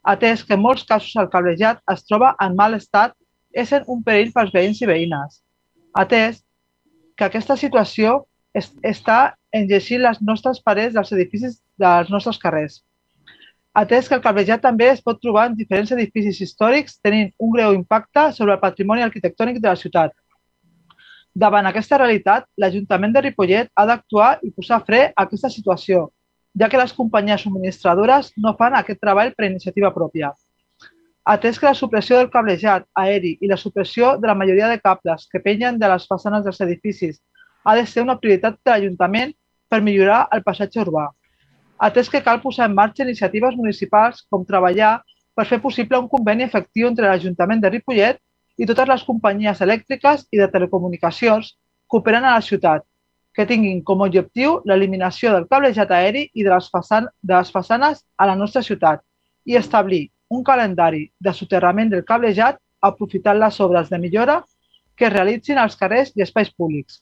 [0.03, 3.14] Atès que en molts casos el cablejat es troba en mal estat,
[3.53, 5.41] essent un perill pels veïns i veïnes.
[5.95, 6.43] Atès
[7.16, 12.81] que aquesta situació es, està enlleixint les nostres parets dels edificis dels nostres carrers.
[13.75, 17.75] Atès que el cablejat també es pot trobar en diferents edificis històrics tenint un greu
[17.77, 20.16] impacte sobre el patrimoni arquitectònic de la ciutat,
[21.35, 26.09] Davant aquesta realitat, l'Ajuntament de Ripollet ha d'actuar i posar fre a aquesta situació,
[26.59, 30.33] ja que les companyies subministradores no fan aquest treball per iniciativa pròpia.
[31.23, 35.29] Atès que la supressió del cablejat aeri i la supressió de la majoria de cables
[35.31, 37.21] que penyen de les façanes dels edificis
[37.62, 39.35] ha de ser una prioritat de l'Ajuntament
[39.68, 41.07] per millorar el passatge urbà.
[41.81, 44.99] Atès que cal posar en marxa iniciatives municipals com treballar
[45.35, 48.20] per fer possible un conveni efectiu entre l'Ajuntament de Ripollet
[48.61, 51.55] i totes les companyies elèctriques i de telecomunicacions
[51.91, 52.85] que operen a la ciutat,
[53.33, 57.53] que tinguin com a objectiu l'eliminació del cablejat aeri i de les, façan de les
[57.55, 59.01] façanes a la nostra ciutat
[59.49, 64.43] i establir un calendari de soterrament del cablejat aprofitant les obres de millora
[64.97, 67.01] que es realitzin als carrers i espais públics.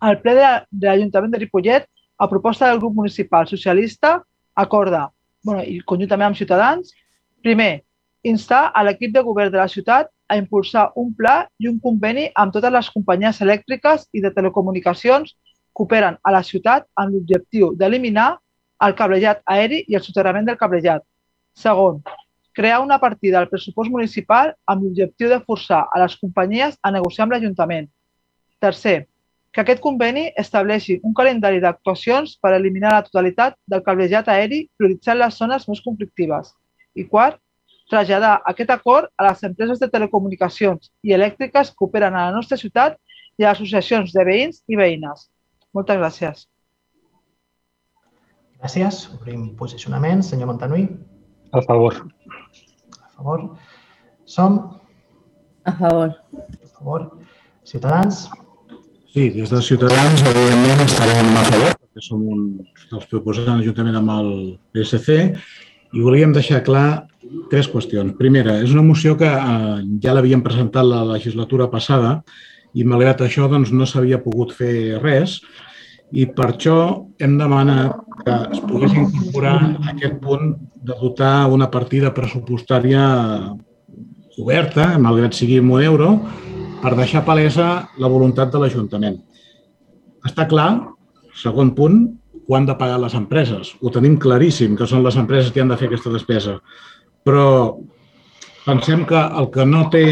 [0.00, 1.84] El ple de, de l'Ajuntament de Ripollet,
[2.20, 4.22] a proposta del grup municipal socialista,
[4.54, 5.08] acorda,
[5.42, 6.92] bueno, i conjuntament amb Ciutadans,
[7.40, 7.80] primer,
[8.22, 12.26] instar a l'equip de govern de la ciutat a impulsar un pla i un conveni
[12.36, 17.72] amb totes les companyies elèctriques i de telecomunicacions que operen a la ciutat amb l'objectiu
[17.80, 18.34] d'eliminar
[18.84, 21.00] el cablejat aeri i el soterrament del cablejat.
[21.56, 22.02] Segon,
[22.52, 27.24] crear una partida al pressupost municipal amb l'objectiu de forçar a les companyies a negociar
[27.24, 27.88] amb l'Ajuntament.
[28.60, 29.06] Tercer,
[29.52, 35.18] que aquest conveni estableixi un calendari d'actuacions per eliminar la totalitat del cablejat aeri prioritzant
[35.18, 36.52] les zones més conflictives.
[36.94, 37.40] I quart,
[37.90, 42.58] traslladar aquest acord a les empreses de telecomunicacions i elèctriques que operen a la nostra
[42.60, 42.96] ciutat
[43.38, 45.26] i a les associacions de veïns i veïnes.
[45.74, 46.46] Moltes gràcies.
[48.60, 49.06] Gràcies.
[49.16, 50.30] Obrim posicionaments.
[50.30, 50.84] Senyor Montanui.
[51.50, 51.96] A favor.
[53.00, 53.46] A favor.
[54.26, 54.60] Som?
[55.64, 56.14] A favor.
[56.36, 57.08] A favor.
[57.64, 58.28] Ciutadans?
[59.10, 62.42] Sí, des de Ciutadans, evidentment, estarem a favor, perquè som un
[62.92, 64.28] dels proposants juntament amb el
[64.70, 65.16] PSC,
[65.90, 67.08] i volíem deixar clar
[67.50, 68.14] tres qüestions.
[68.20, 72.20] Primera, és una moció que eh, ja l'havíem presentat la legislatura passada
[72.70, 75.40] i malgrat això doncs, no s'havia pogut fer res
[76.14, 76.76] i per això
[77.18, 79.56] hem demanat que es pogués incorporar
[79.90, 80.54] aquest punt
[80.86, 83.02] de dotar una partida pressupostària
[84.38, 86.14] oberta, malgrat sigui un euro,
[86.80, 87.68] per deixar palesa
[88.00, 89.20] la voluntat de l'Ajuntament.
[90.26, 90.70] Està clar,
[91.36, 92.02] segon punt,
[92.48, 93.74] ho han de pagar les empreses.
[93.80, 96.56] Ho tenim claríssim, que són les empreses que han de fer aquesta despesa.
[97.26, 97.46] Però
[98.64, 100.04] pensem que el que no té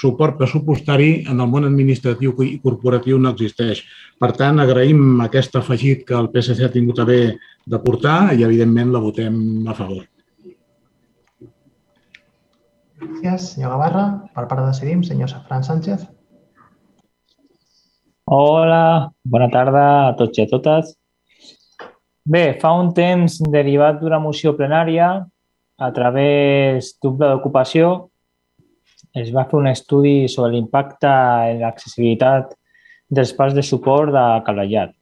[0.00, 3.84] suport pressupostari en el món administratiu i corporatiu no existeix.
[4.18, 7.22] Per tant, agraïm aquest afegit que el PSC ha tingut a bé
[7.68, 10.06] de portar i, evidentment, la votem a favor.
[12.98, 14.04] Gràcies, senyor Gavarra.
[14.34, 16.06] Per part de Decidim, senyor Safran Sánchez.
[18.26, 20.90] Hola, bona tarda a tots i a totes.
[22.28, 25.12] Bé, fa un temps, derivat d'una moció plenària,
[25.78, 27.92] a través d'un pla d'ocupació,
[29.14, 31.12] es va fer un estudi sobre l'impacte
[31.52, 32.50] en l'accessibilitat
[33.08, 34.92] dels parcs de suport de Cablellat.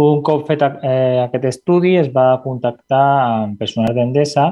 [0.00, 4.48] Un cop fet eh, aquest estudi, es va contactar amb personal d'Endesa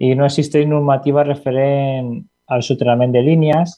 [0.00, 2.14] i no existeix normativa referent
[2.50, 3.76] al soterrament de línies,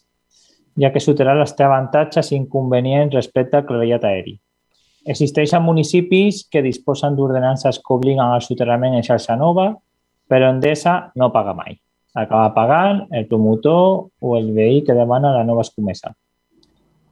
[0.78, 4.38] ja que soterrar té avantatges i inconvenients respecte al clarellat aeri.
[5.04, 9.72] Existeixen municipis que disposen d'ordenances que obliguen al soterrament en xarxa nova,
[10.30, 11.74] però Endesa no paga mai.
[12.14, 16.12] Acaba pagant el promotor o el veí que demana la nova escomesa.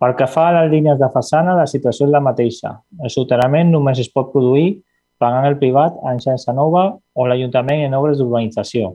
[0.01, 2.77] Pel que fa a les línies de façana, la situació és la mateixa.
[3.03, 4.79] El soterrament només es pot produir
[5.21, 8.95] pagant el privat en xarxa nova o l'Ajuntament en obres d'urbanització.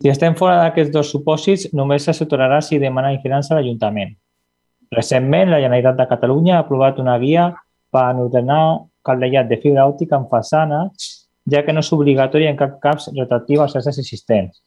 [0.00, 4.12] Si estem fora d'aquests dos supòsits, només se soterrarà si demana ingerència a l'Ajuntament.
[4.94, 7.48] Recentment, la Generalitat de Catalunya ha aprovat una guia
[7.90, 10.84] per ordenar cablellat de fibra òptica en façana,
[11.50, 14.60] ja que no és obligatori en cap cas retractiu als xarxes existents.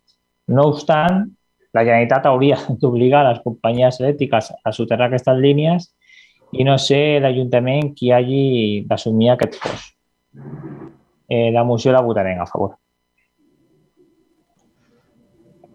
[0.47, 1.27] No obstant,
[1.75, 5.87] la Generalitat hauria d'obligar les companyies elèctriques a soterrar aquestes línies
[6.51, 9.98] i no sé l'Ajuntament qui hagi d'assumir aquest cost.
[11.29, 12.75] Eh, la moció la votarem a favor.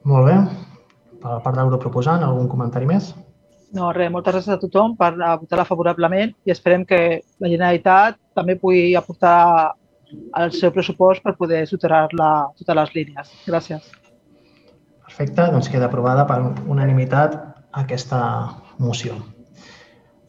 [0.04, 0.38] Molt bé.
[1.22, 3.14] Per part del grup proposant, algun comentari més?
[3.74, 6.98] No, res, moltes gràcies a tothom per votar favorablement i esperem que
[7.42, 9.74] la Generalitat també pugui aportar
[10.38, 13.32] el seu pressupost per poder soterrar la, totes les línies.
[13.48, 13.88] Gràcies.
[15.04, 16.38] Perfecte, doncs queda aprovada per
[16.70, 17.34] unanimitat
[17.82, 18.20] aquesta
[18.78, 19.16] moció.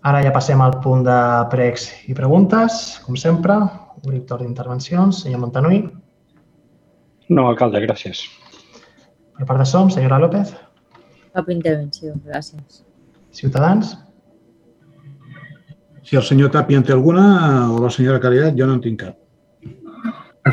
[0.05, 1.19] Ara ja passem al punt de
[1.49, 2.99] pregs i preguntes.
[3.05, 3.57] Com sempre,
[4.05, 5.23] obrim torn d'intervencions.
[5.25, 5.83] Senyor Montanui.
[7.29, 8.23] No, alcalde, gràcies.
[9.35, 10.53] Per part de SOM, senyora López.
[11.35, 12.83] Cap intervenció, gràcies.
[13.35, 13.97] Ciutadans.
[16.05, 19.01] Si el senyor Tapi en té alguna o la senyora Caridad, jo no en tinc
[19.01, 19.15] cap.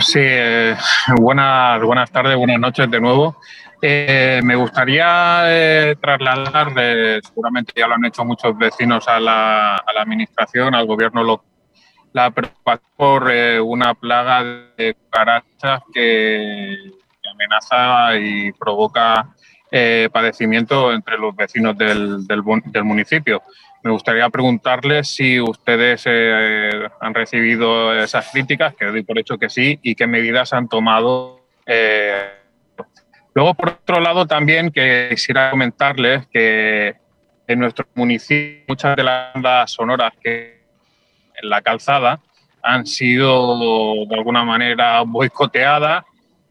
[0.01, 0.75] Sí, eh,
[1.21, 3.37] buenas, buenas tardes, buenas noches de nuevo.
[3.83, 9.77] Eh, me gustaría eh, trasladar, de, seguramente ya lo han hecho muchos vecinos a la,
[9.77, 11.52] a la administración, al gobierno local,
[12.13, 14.45] la preocupación por eh, una plaga
[14.77, 16.77] de cucarachas que,
[17.33, 19.29] amenaza y provoca
[19.71, 23.43] eh, padecimiento entre los vecinos del, del, del, municipio.
[23.83, 29.49] Me gustaría preguntarles si ustedes eh, han recibido esas críticas, que doy por hecho que
[29.49, 31.41] sí, y qué medidas han tomado.
[31.67, 32.29] Eh,
[33.35, 36.97] luego, por otro lado, también que quisiera comentarles que
[37.49, 40.62] en nuestro municipio muchas de las bandas sonoras que
[41.43, 42.21] la calzada
[42.63, 46.05] han sido de alguna manera boicoteadas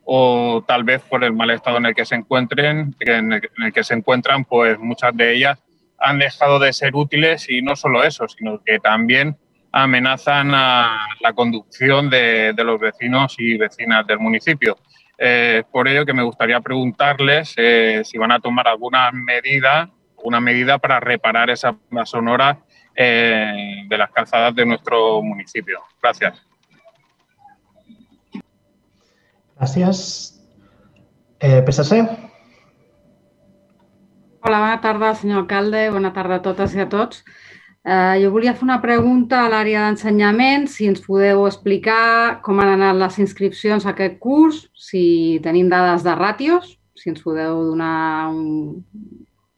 [0.04, 3.84] o tal vez por el mal estado en el que se encuentren, en el, que
[3.84, 5.60] se encuentran, pues muchas de ellas
[5.98, 9.38] han dejado de ser útiles y no solo eso, sino que también
[9.72, 14.78] amenazan a la conducción de, de los vecinos y vecinas del municipio.
[15.24, 19.92] Eh, por ello que me gustaría preguntarles eh, si van a tomar alguna medida,
[20.24, 22.58] una medida para reparar esa sonora
[23.04, 25.80] eh, de las calzadas de nuestro municipio.
[26.02, 26.42] Gracias.
[29.56, 30.00] Gràcies.
[31.40, 32.02] Eh, PSC?
[34.44, 35.90] Hola, bona tarda, senyor alcalde.
[35.92, 37.24] Bona tarda a totes i a tots.
[37.82, 42.76] Eh, jo volia fer una pregunta a l'àrea d'ensenyament, si ens podeu explicar com han
[42.76, 48.30] anat les inscripcions a aquest curs, si tenim dades de ràtios, si ens podeu donar
[48.30, 48.82] un,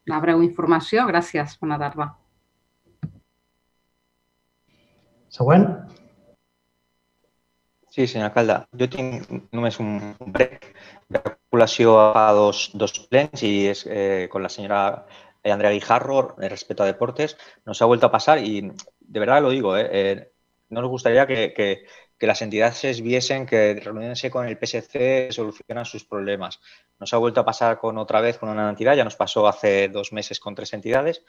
[0.07, 1.07] una breu informació.
[1.11, 2.13] Gràcies, bona tarda.
[5.34, 5.63] Següent.
[7.89, 8.57] Sí, senyor alcalde.
[8.81, 9.95] Jo tinc només un
[10.36, 10.67] brec
[11.09, 14.81] de calculació a dos, dos plens i és eh, con la senyora
[15.55, 17.36] Andrea Guijarro respecto a deportes.
[17.65, 18.61] Nos ha vuelto a pasar y
[18.99, 20.31] de verdad lo digo, eh, eh,
[20.69, 21.86] no nos gustaría que, que,
[22.17, 26.59] que, las entidades viesen que reuniéndose con el PSC solucionan sus problemas.
[26.99, 29.89] Nos ha vuelto a pasar con otra vez con una entidad, ya nos pasó hace
[29.89, 31.23] dos meses con tres entidades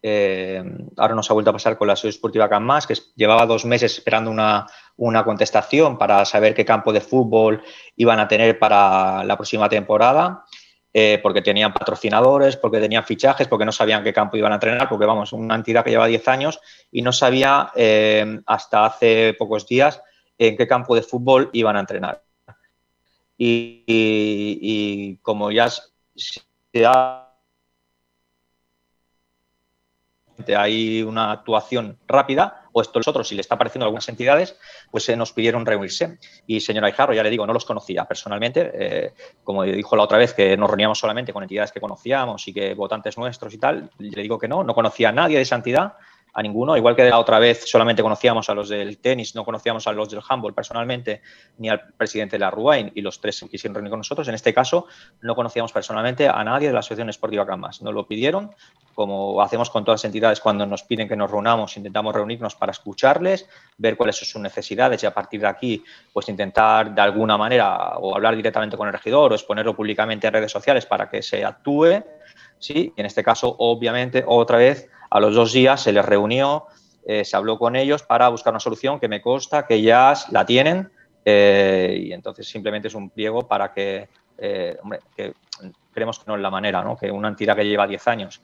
[0.00, 0.62] eh,
[0.96, 3.64] ahora nos ha vuelto a pasar con la Sociedad Esportiva Can Más, que llevaba dos
[3.64, 7.62] meses esperando una, una, contestación para saber qué campo de fútbol
[7.96, 10.44] iban a tener para la próxima temporada,
[10.92, 14.88] eh, porque tenían patrocinadores, porque tenían fichajes, porque no sabían qué campo iban a entrenar,
[14.88, 16.60] porque vamos, una entidad que lleva 10 años
[16.92, 20.00] y no sabía eh, hasta hace pocos días
[20.38, 22.22] en qué campo de fútbol iban a entrenar.
[23.36, 27.27] Y, y como ya se ha
[30.56, 34.56] hay una actuación rápida, o esto nosotros, si le está pareciendo a algunas entidades,
[34.90, 36.18] pues se nos pidieron reunirse.
[36.46, 39.12] Y señora Ijarro, ya le digo, no los conocía personalmente, eh,
[39.42, 42.74] como dijo la otra vez que nos reuníamos solamente con entidades que conocíamos y que
[42.74, 45.94] votantes nuestros y tal, le digo que no, no conocía a nadie de esa entidad,
[46.38, 49.88] a ninguno, igual que la otra vez solamente conocíamos a los del tenis, no conocíamos
[49.88, 51.20] a los del handball personalmente,
[51.56, 54.28] ni al presidente de la Ruain, y los tres quisieron reunir con nosotros.
[54.28, 54.86] En este caso,
[55.20, 57.82] no conocíamos personalmente a nadie de la Asociación Esportiva Camas.
[57.82, 58.52] Nos lo pidieron,
[58.94, 62.70] como hacemos con todas las entidades cuando nos piden que nos reunamos, intentamos reunirnos para
[62.70, 67.36] escucharles, ver cuáles son sus necesidades y a partir de aquí, pues intentar de alguna
[67.36, 71.20] manera o hablar directamente con el regidor o exponerlo públicamente en redes sociales para que
[71.20, 72.04] se actúe.
[72.58, 76.66] Sí, en este caso, obviamente, otra vez, a los dos días se les reunió,
[77.06, 80.44] eh, se habló con ellos para buscar una solución que me consta que ya la
[80.44, 80.90] tienen
[81.24, 85.00] eh, y entonces simplemente es un pliego para que, eh, hombre,
[85.92, 86.96] creemos que no es la manera, ¿no?
[86.96, 88.40] que una entidad que lleva 10 años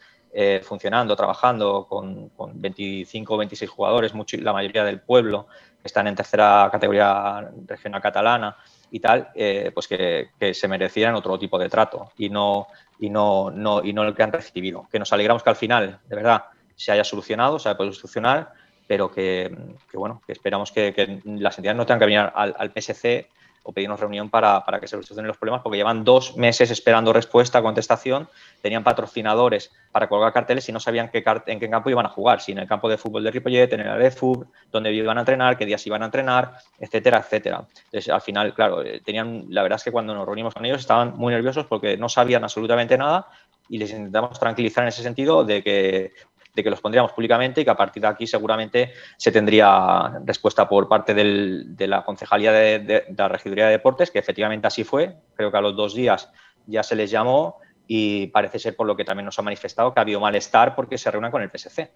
[0.62, 5.46] funcionando, trabajando con, con, 25 o 26 jugadores, mucho, la mayoría del pueblo,
[5.84, 8.56] están en tercera categoría regional catalana
[8.94, 12.68] y tal, eh, pues que, se merecieran otro tipo de trato y no,
[13.00, 14.86] y, no, no, y no el que han recibido.
[14.88, 16.44] Que nos alegramos que al final, de verdad,
[16.76, 18.52] se haya solucionado, se haya podido solucionar,
[18.86, 19.52] pero que,
[19.94, 23.26] bueno, que esperamos que, que, las entidades no tengan que venir al, al PSC
[23.64, 27.12] o pedirnos reunión para, para, que se solucionen los problemas, porque llevan dos meses esperando
[27.12, 28.28] respuesta, contestación,
[28.60, 32.42] tenían patrocinadores para colgar carteles y no sabían qué, en qué campo iban a jugar,
[32.42, 35.22] si en el campo de fútbol de Ripollet, en el de FUB, dónde iban a
[35.22, 37.66] entrenar, qué días iban a entrenar, etcétera, etcétera.
[37.86, 40.80] Entonces, al final, claro, eh, tenían, la verdad es que cuando nos reunimos con ellos
[40.80, 43.28] estaban muy nerviosos porque no sabían absolutamente nada
[43.68, 46.12] y les intentamos tranquilizar en ese sentido de que
[46.54, 50.68] de que los pondríamos públicamente y que a partir de aquí seguramente se tendría respuesta
[50.68, 55.16] por parte del, de la Concejalía de, la Regiduría de Deportes, que efectivamente así fue.
[55.34, 56.30] Creo que a los dos días
[56.66, 60.00] ya se les llamó y parece ser por lo que también nos ha manifestado que
[60.00, 61.92] ha habido malestar porque se reúnan con el PSC.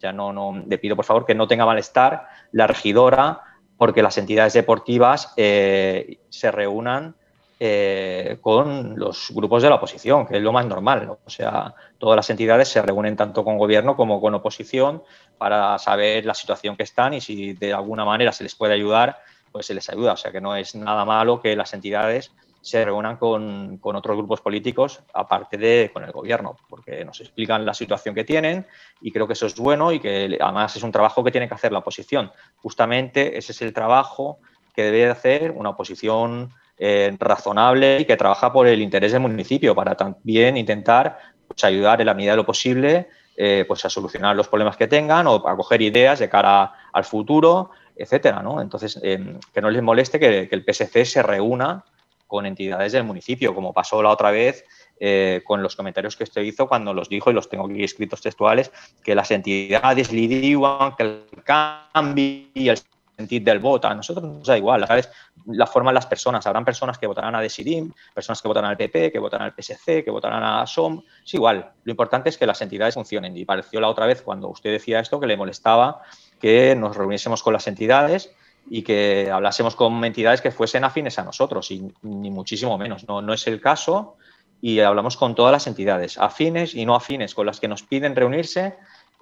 [0.00, 3.42] Ya no, no, le pido por favor que no tenga malestar la regidora
[3.76, 7.14] porque las entidades deportivas eh, se reúnan
[7.60, 11.06] eh, con los grupos de la oposición, que es lo más normal.
[11.06, 11.18] ¿no?
[11.24, 15.02] O sea, todas las entidades se reúnen tanto con gobierno como con oposición
[15.38, 19.18] para saber la situación que están y si de alguna manera se les puede ayudar,
[19.50, 20.12] pues se les ayuda.
[20.12, 22.30] O sea, que no es nada malo que las entidades
[22.60, 27.64] se reúnan con, con, otros grupos políticos aparte de con el gobierno, porque nos explican
[27.66, 28.66] la situación que tienen
[29.00, 31.54] y creo que eso es bueno y que además es un trabajo que tiene que
[31.54, 32.30] hacer la oposición.
[32.56, 34.38] Justamente ese es el trabajo
[34.74, 39.74] que debe hacer una oposición eh, razonable y que trabaja por el interés del municipio
[39.74, 44.34] para también intentar pues, ayudar en la medida de lo posible eh, pues, a solucionar
[44.34, 48.42] los problemas que tengan o a coger ideas de cara al futuro, etcétera.
[48.42, 48.60] ¿no?
[48.60, 51.84] Entonces, eh, que no les moleste que, el PSC se reúna
[52.26, 54.64] con entidades del municipio, como pasó la otra vez
[55.00, 58.20] eh, con los comentarios que usted hizo cuando los dijo, y los tengo aquí escritos
[58.20, 58.72] textuales,
[59.04, 62.78] que las entidades li diuen que el canvi i el
[63.18, 65.10] sentit del vot, a nosotros nos da igual, ¿sabes?
[65.46, 66.46] La forman las personas.
[66.46, 70.04] Habrán personas que votarán a Decidim, personas que votarán al PP, que votarán al PSC,
[70.04, 71.02] que votarán a SOM.
[71.24, 71.72] Es igual.
[71.82, 73.36] Lo importante es que las entidades funcionen.
[73.36, 76.02] Y pareció la otra vez cuando usted decía esto que le molestaba
[76.40, 78.32] que nos reuniésemos con las entidades
[78.70, 83.08] y que hablásemos con entidades que fuesen afines a nosotros, y ni muchísimo menos.
[83.08, 84.16] No, no es el caso
[84.60, 88.14] y hablamos con todas las entidades, afines y no afines, con las que nos piden
[88.14, 88.76] reunirse.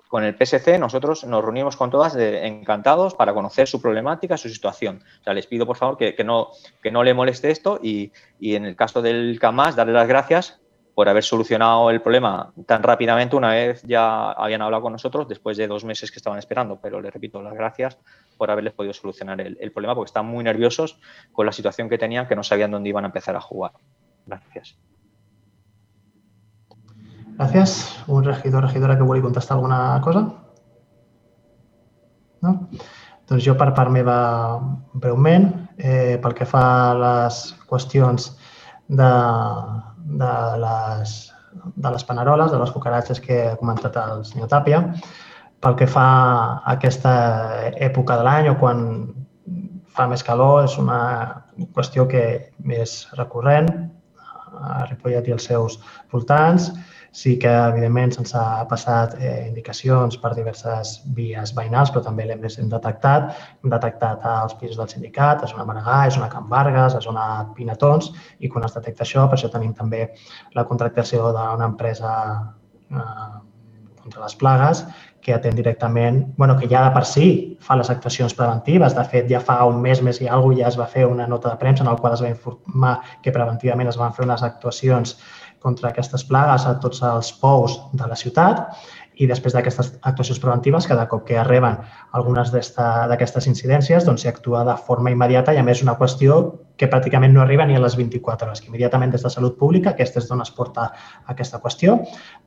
[0.08, 5.02] Con el PSC nosotros nos reunimos con todas encantados para conocer su problemática, su situación.
[5.20, 6.50] O sea, les pido por favor que, que no,
[6.82, 10.60] que no le moleste esto y, y en el caso del CAMAS darle las gracias
[10.96, 15.58] por haber solucionado el problema tan rápidamente una vez ya habían hablado con nosotros después
[15.58, 16.80] de dos meses que estaban esperando.
[16.80, 17.98] Pero les repito las gracias
[18.38, 20.98] por haberles podido solucionar el, el problema porque están muy nerviosos
[21.32, 23.72] con la situación que tenían, que no sabían dónde iban a empezar a jugar.
[24.24, 24.78] Gracias.
[27.36, 27.72] Gràcies.
[28.08, 30.22] Un regidor o regidora que vulgui contestar alguna cosa?
[32.40, 32.52] No?
[33.28, 34.16] Doncs jo per part meva
[34.94, 38.30] breument, eh, pel que fa a les qüestions
[38.88, 39.10] de,
[40.22, 40.32] de,
[40.62, 41.14] les,
[41.74, 44.80] de les paneroles, de les cucaratges que ha comentat el senyor Tàpia,
[45.60, 47.14] pel que fa a aquesta
[47.90, 48.82] època de l'any o quan
[49.96, 51.00] fa més calor, és una
[51.74, 52.24] qüestió que
[52.80, 53.72] és recurrent
[54.56, 55.80] a Ripollet i els seus
[56.12, 56.70] voltants.
[57.16, 62.42] Sí que, evidentment, se'ns ha passat eh, indicacions per diverses vies veïnals, però també l'hem
[62.44, 63.30] hem detectat.
[63.64, 67.24] Hem detectat als pisos del sindicat, a zona Maragà, a zona Can Vargas, a zona
[67.56, 68.10] Pinatons,
[68.44, 70.10] i quan es detecta això, per això tenim també
[70.58, 72.12] la contractació d'una empresa
[72.92, 73.30] eh,
[74.02, 74.84] contra les plagues
[75.24, 78.94] que atén directament, bueno, que ja de per si fa les actuacions preventives.
[78.94, 81.50] De fet, ja fa un mes, més i alguna ja es va fer una nota
[81.50, 82.94] de premsa en la qual es va informar
[83.24, 85.16] que preventivament es van fer unes actuacions
[85.62, 88.66] contra aquestes plagues a tots els pous de la ciutat
[89.16, 91.78] i després d'aquestes actuacions preventives, cada cop que arriben
[92.18, 96.36] algunes d'aquestes incidències, doncs s'hi actua de forma immediata i, a més, una qüestió
[96.76, 99.94] que pràcticament no arriba ni a les 24 hores, que immediatament des de Salut Pública,
[99.94, 100.90] aquesta és d'on es porta
[101.32, 101.96] aquesta qüestió,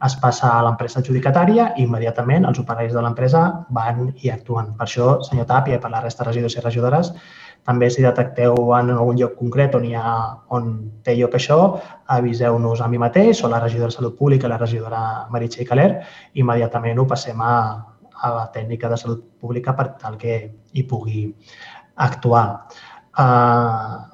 [0.05, 4.75] es passa a l'empresa adjudicatària i immediatament els operaris de l'empresa van i actuen.
[4.77, 7.13] Per això, senyor Tàpia, i per la resta de regidors i regidores,
[7.69, 10.15] també si detecteu en algun lloc concret on, hi ha,
[10.57, 10.71] on
[11.05, 11.59] té lloc això,
[12.17, 15.89] aviseu-nos a mi mateix o a la regidora de Salut Pública, la regidora Meritxell Caler,
[16.33, 17.55] i immediatament ho passem a,
[18.21, 20.39] a la tècnica de salut pública per tal que
[20.73, 21.27] hi pugui
[22.09, 22.45] actuar.
[23.19, 24.09] Uh,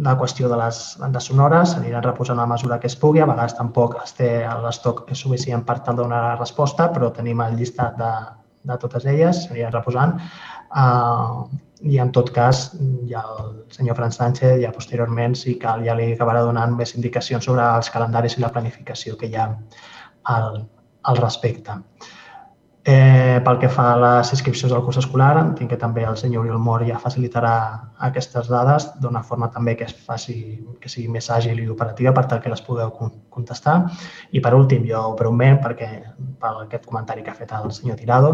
[0.00, 3.20] la qüestió de les bandes sonores s'aniran reposant a mesura que es pugui.
[3.20, 4.30] A vegades tampoc es té
[4.64, 8.12] l'estoc suficient per tal de donar la resposta, però tenim el llistat de,
[8.68, 10.16] de totes elles, s'aniran reposant.
[10.70, 11.48] Uh,
[11.80, 12.66] i en tot cas
[13.08, 17.48] ja el senyor Fran Sánchez ja posteriorment sí que ja li acabarà donant més indicacions
[17.48, 19.48] sobre els calendaris i la planificació que hi ha
[20.34, 20.60] al,
[21.08, 21.78] al respecte.
[21.80, 22.19] Eh,
[23.44, 26.60] pel que fa a les inscripcions del curs escolar, entenc que també el senyor Oriol
[26.62, 27.52] Mor ja facilitarà
[28.08, 30.36] aquestes dades d'una forma també que es faci
[30.80, 32.90] que sigui més àgil i operativa per tal que les pugueu
[33.30, 33.76] contestar.
[34.32, 35.90] I per últim, jo breument, perquè
[36.40, 38.32] per aquest comentari que ha fet el senyor Tirado,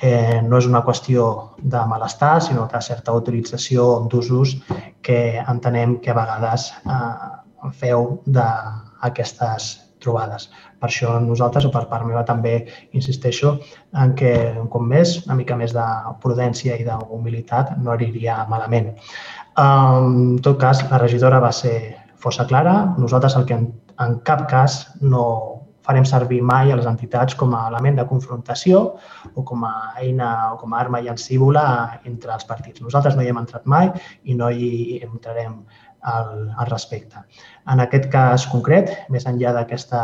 [0.00, 4.56] eh, no és una qüestió de malestar, sinó de certa utilització d'usos
[5.02, 10.48] que entenem que a vegades eh, feu d'aquestes trobades.
[10.78, 12.54] Per això nosaltres, o per part meva també,
[12.98, 13.56] insisteixo
[13.98, 15.86] en que un cop més, una mica més de
[16.22, 18.94] prudència i d'humilitat no aniria malament.
[19.58, 21.76] En tot cas, la regidora va ser
[22.18, 22.94] força clara.
[22.98, 23.70] Nosaltres el que en,
[24.02, 25.24] en cap cas no
[25.88, 28.80] farem servir mai a les entitats com a element de confrontació
[29.32, 31.64] o com a eina o com a arma llancívola
[32.04, 32.82] entre els partits.
[32.84, 33.88] Nosaltres no hi hem entrat mai
[34.24, 35.62] i no hi entrarem
[36.02, 37.22] al, al respecte.
[37.68, 40.02] En aquest cas concret, més enllà d'aquesta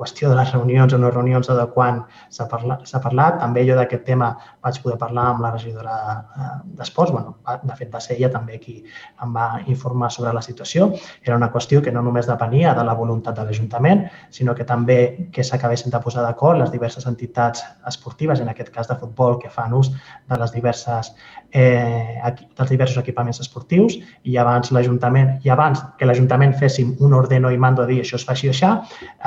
[0.00, 2.00] qüestió de les reunions o no reunions o de quan
[2.32, 3.36] s'ha parlat, parlat.
[3.42, 4.30] També jo d'aquest tema
[4.64, 6.48] vaig poder parlar amb la regidora eh,
[6.78, 7.12] d'Esports.
[7.14, 8.78] Bueno, de fet, va ser ella també qui
[9.22, 10.90] em va informar sobre la situació.
[11.22, 15.28] Era una qüestió que no només depenia de la voluntat de l'Ajuntament, sinó que també
[15.34, 19.52] que s'acabessin de posar d'acord les diverses entitats esportives, en aquest cas de futbol, que
[19.52, 21.14] fan ús de les diverses
[21.52, 22.20] eh,
[22.56, 27.58] dels diversos equipaments esportius i abans l'Ajuntament i abans que l'Ajuntament féssim un ordeno i
[27.58, 28.76] mando a dir això es faci això,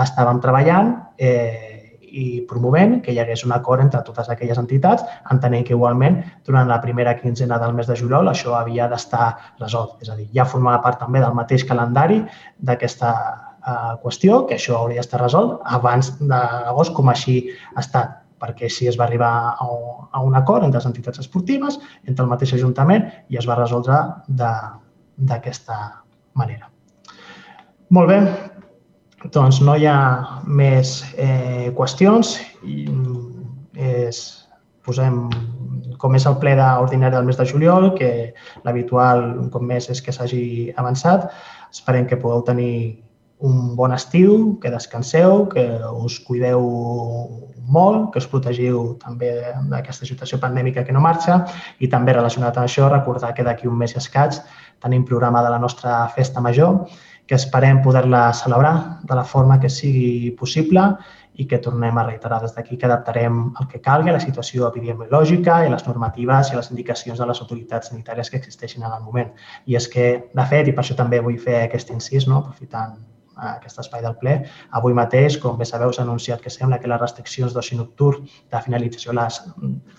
[0.06, 1.74] estàvem treballant eh,
[2.14, 6.70] i promovent que hi hagués un acord entre totes aquelles entitats, entenent que igualment durant
[6.70, 9.98] la primera quinzena del mes de juliol això havia d'estar resolt.
[10.06, 12.22] És a dir, ja formava part també del mateix calendari
[12.60, 17.40] d'aquesta eh, qüestió, que això hauria d'estar resolt abans d'agost, com així
[17.74, 19.68] ha estat perquè si es va arribar a,
[20.20, 24.02] un acord entre les entitats esportives, entre el mateix Ajuntament, i es va resoldre
[24.36, 25.80] d'aquesta
[26.36, 26.68] manera.
[27.96, 28.20] Molt bé,
[29.32, 30.00] doncs no hi ha
[30.44, 32.36] més eh, qüestions.
[32.68, 32.84] I,
[33.80, 34.20] és,
[34.84, 35.30] posem,
[36.02, 38.34] com és el ple ordinari del mes de juliol, que
[38.66, 41.30] l'habitual un cop més és que s'hagi avançat.
[41.72, 42.76] Esperem que pugueu tenir
[43.44, 45.64] un bon estiu, que descanseu, que
[46.00, 46.64] us cuideu
[47.68, 49.34] molt, que us protegiu també
[49.72, 51.42] d'aquesta situació pandèmica que no marxa
[51.84, 54.40] i també relacionat amb això recordar que d'aquí un mes i escaig
[54.84, 56.86] tenim programada la nostra festa major
[57.28, 60.88] que esperem poder-la celebrar de la forma que sigui possible
[61.36, 64.68] i que tornem a reiterar des d'aquí que adaptarem el que calgui a la situació
[64.70, 69.02] epidemiològica i les normatives i les indicacions de les autoritats sanitàries que existeixin en el
[69.02, 69.32] moment.
[69.66, 72.44] I és que, de fet, i per això també vull fer aquest incís, no?
[72.44, 73.02] aprofitant
[73.36, 74.36] aquest espai del ple.
[74.78, 78.62] Avui mateix, com bé sabeu, s'ha anunciat que sembla que les restriccions d'oci nocturn de
[78.66, 79.40] finalització a les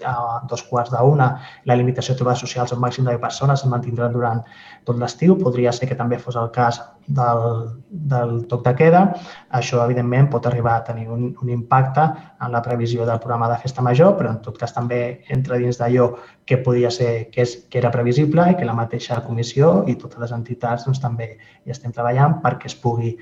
[0.07, 0.15] a
[0.51, 1.31] dos quarts d'una,
[1.65, 4.43] la limitació de trobades socials al màxim de 10 persones es mantindran durant
[4.85, 5.39] tot l'estiu.
[5.41, 7.43] Podria ser que també fos el cas del,
[7.91, 9.03] del toc de queda.
[9.51, 12.07] Això, evidentment, pot arribar a tenir un, un impacte
[12.41, 15.01] en la previsió del programa de festa major, però en tot cas també
[15.33, 16.13] entra dins d'allò
[16.45, 20.21] que podia ser, que, és, que era previsible i que la mateixa comissió i totes
[20.21, 21.31] les entitats doncs, també
[21.65, 23.15] hi estem treballant perquè es pugui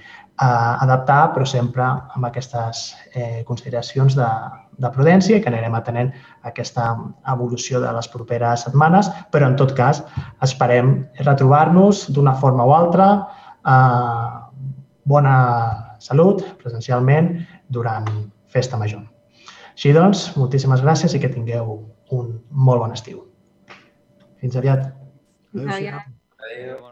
[0.42, 4.28] adaptar, però sempre amb aquestes eh, consideracions de,
[4.80, 6.10] de prudència i que anirem atenent
[6.48, 6.88] aquesta
[7.30, 10.02] evolució de les properes setmanes, però en tot cas
[10.42, 14.30] esperem retrobar-nos d'una forma o altra eh,
[15.04, 15.36] bona
[16.02, 17.34] salut presencialment
[17.68, 18.08] durant
[18.50, 19.04] festa major.
[19.72, 21.78] Així doncs, moltíssimes gràcies i que tingueu
[22.12, 23.22] un molt bon estiu.
[24.42, 24.90] Fins aviat.
[25.54, 26.02] Adéu.
[26.42, 26.90] Adéu.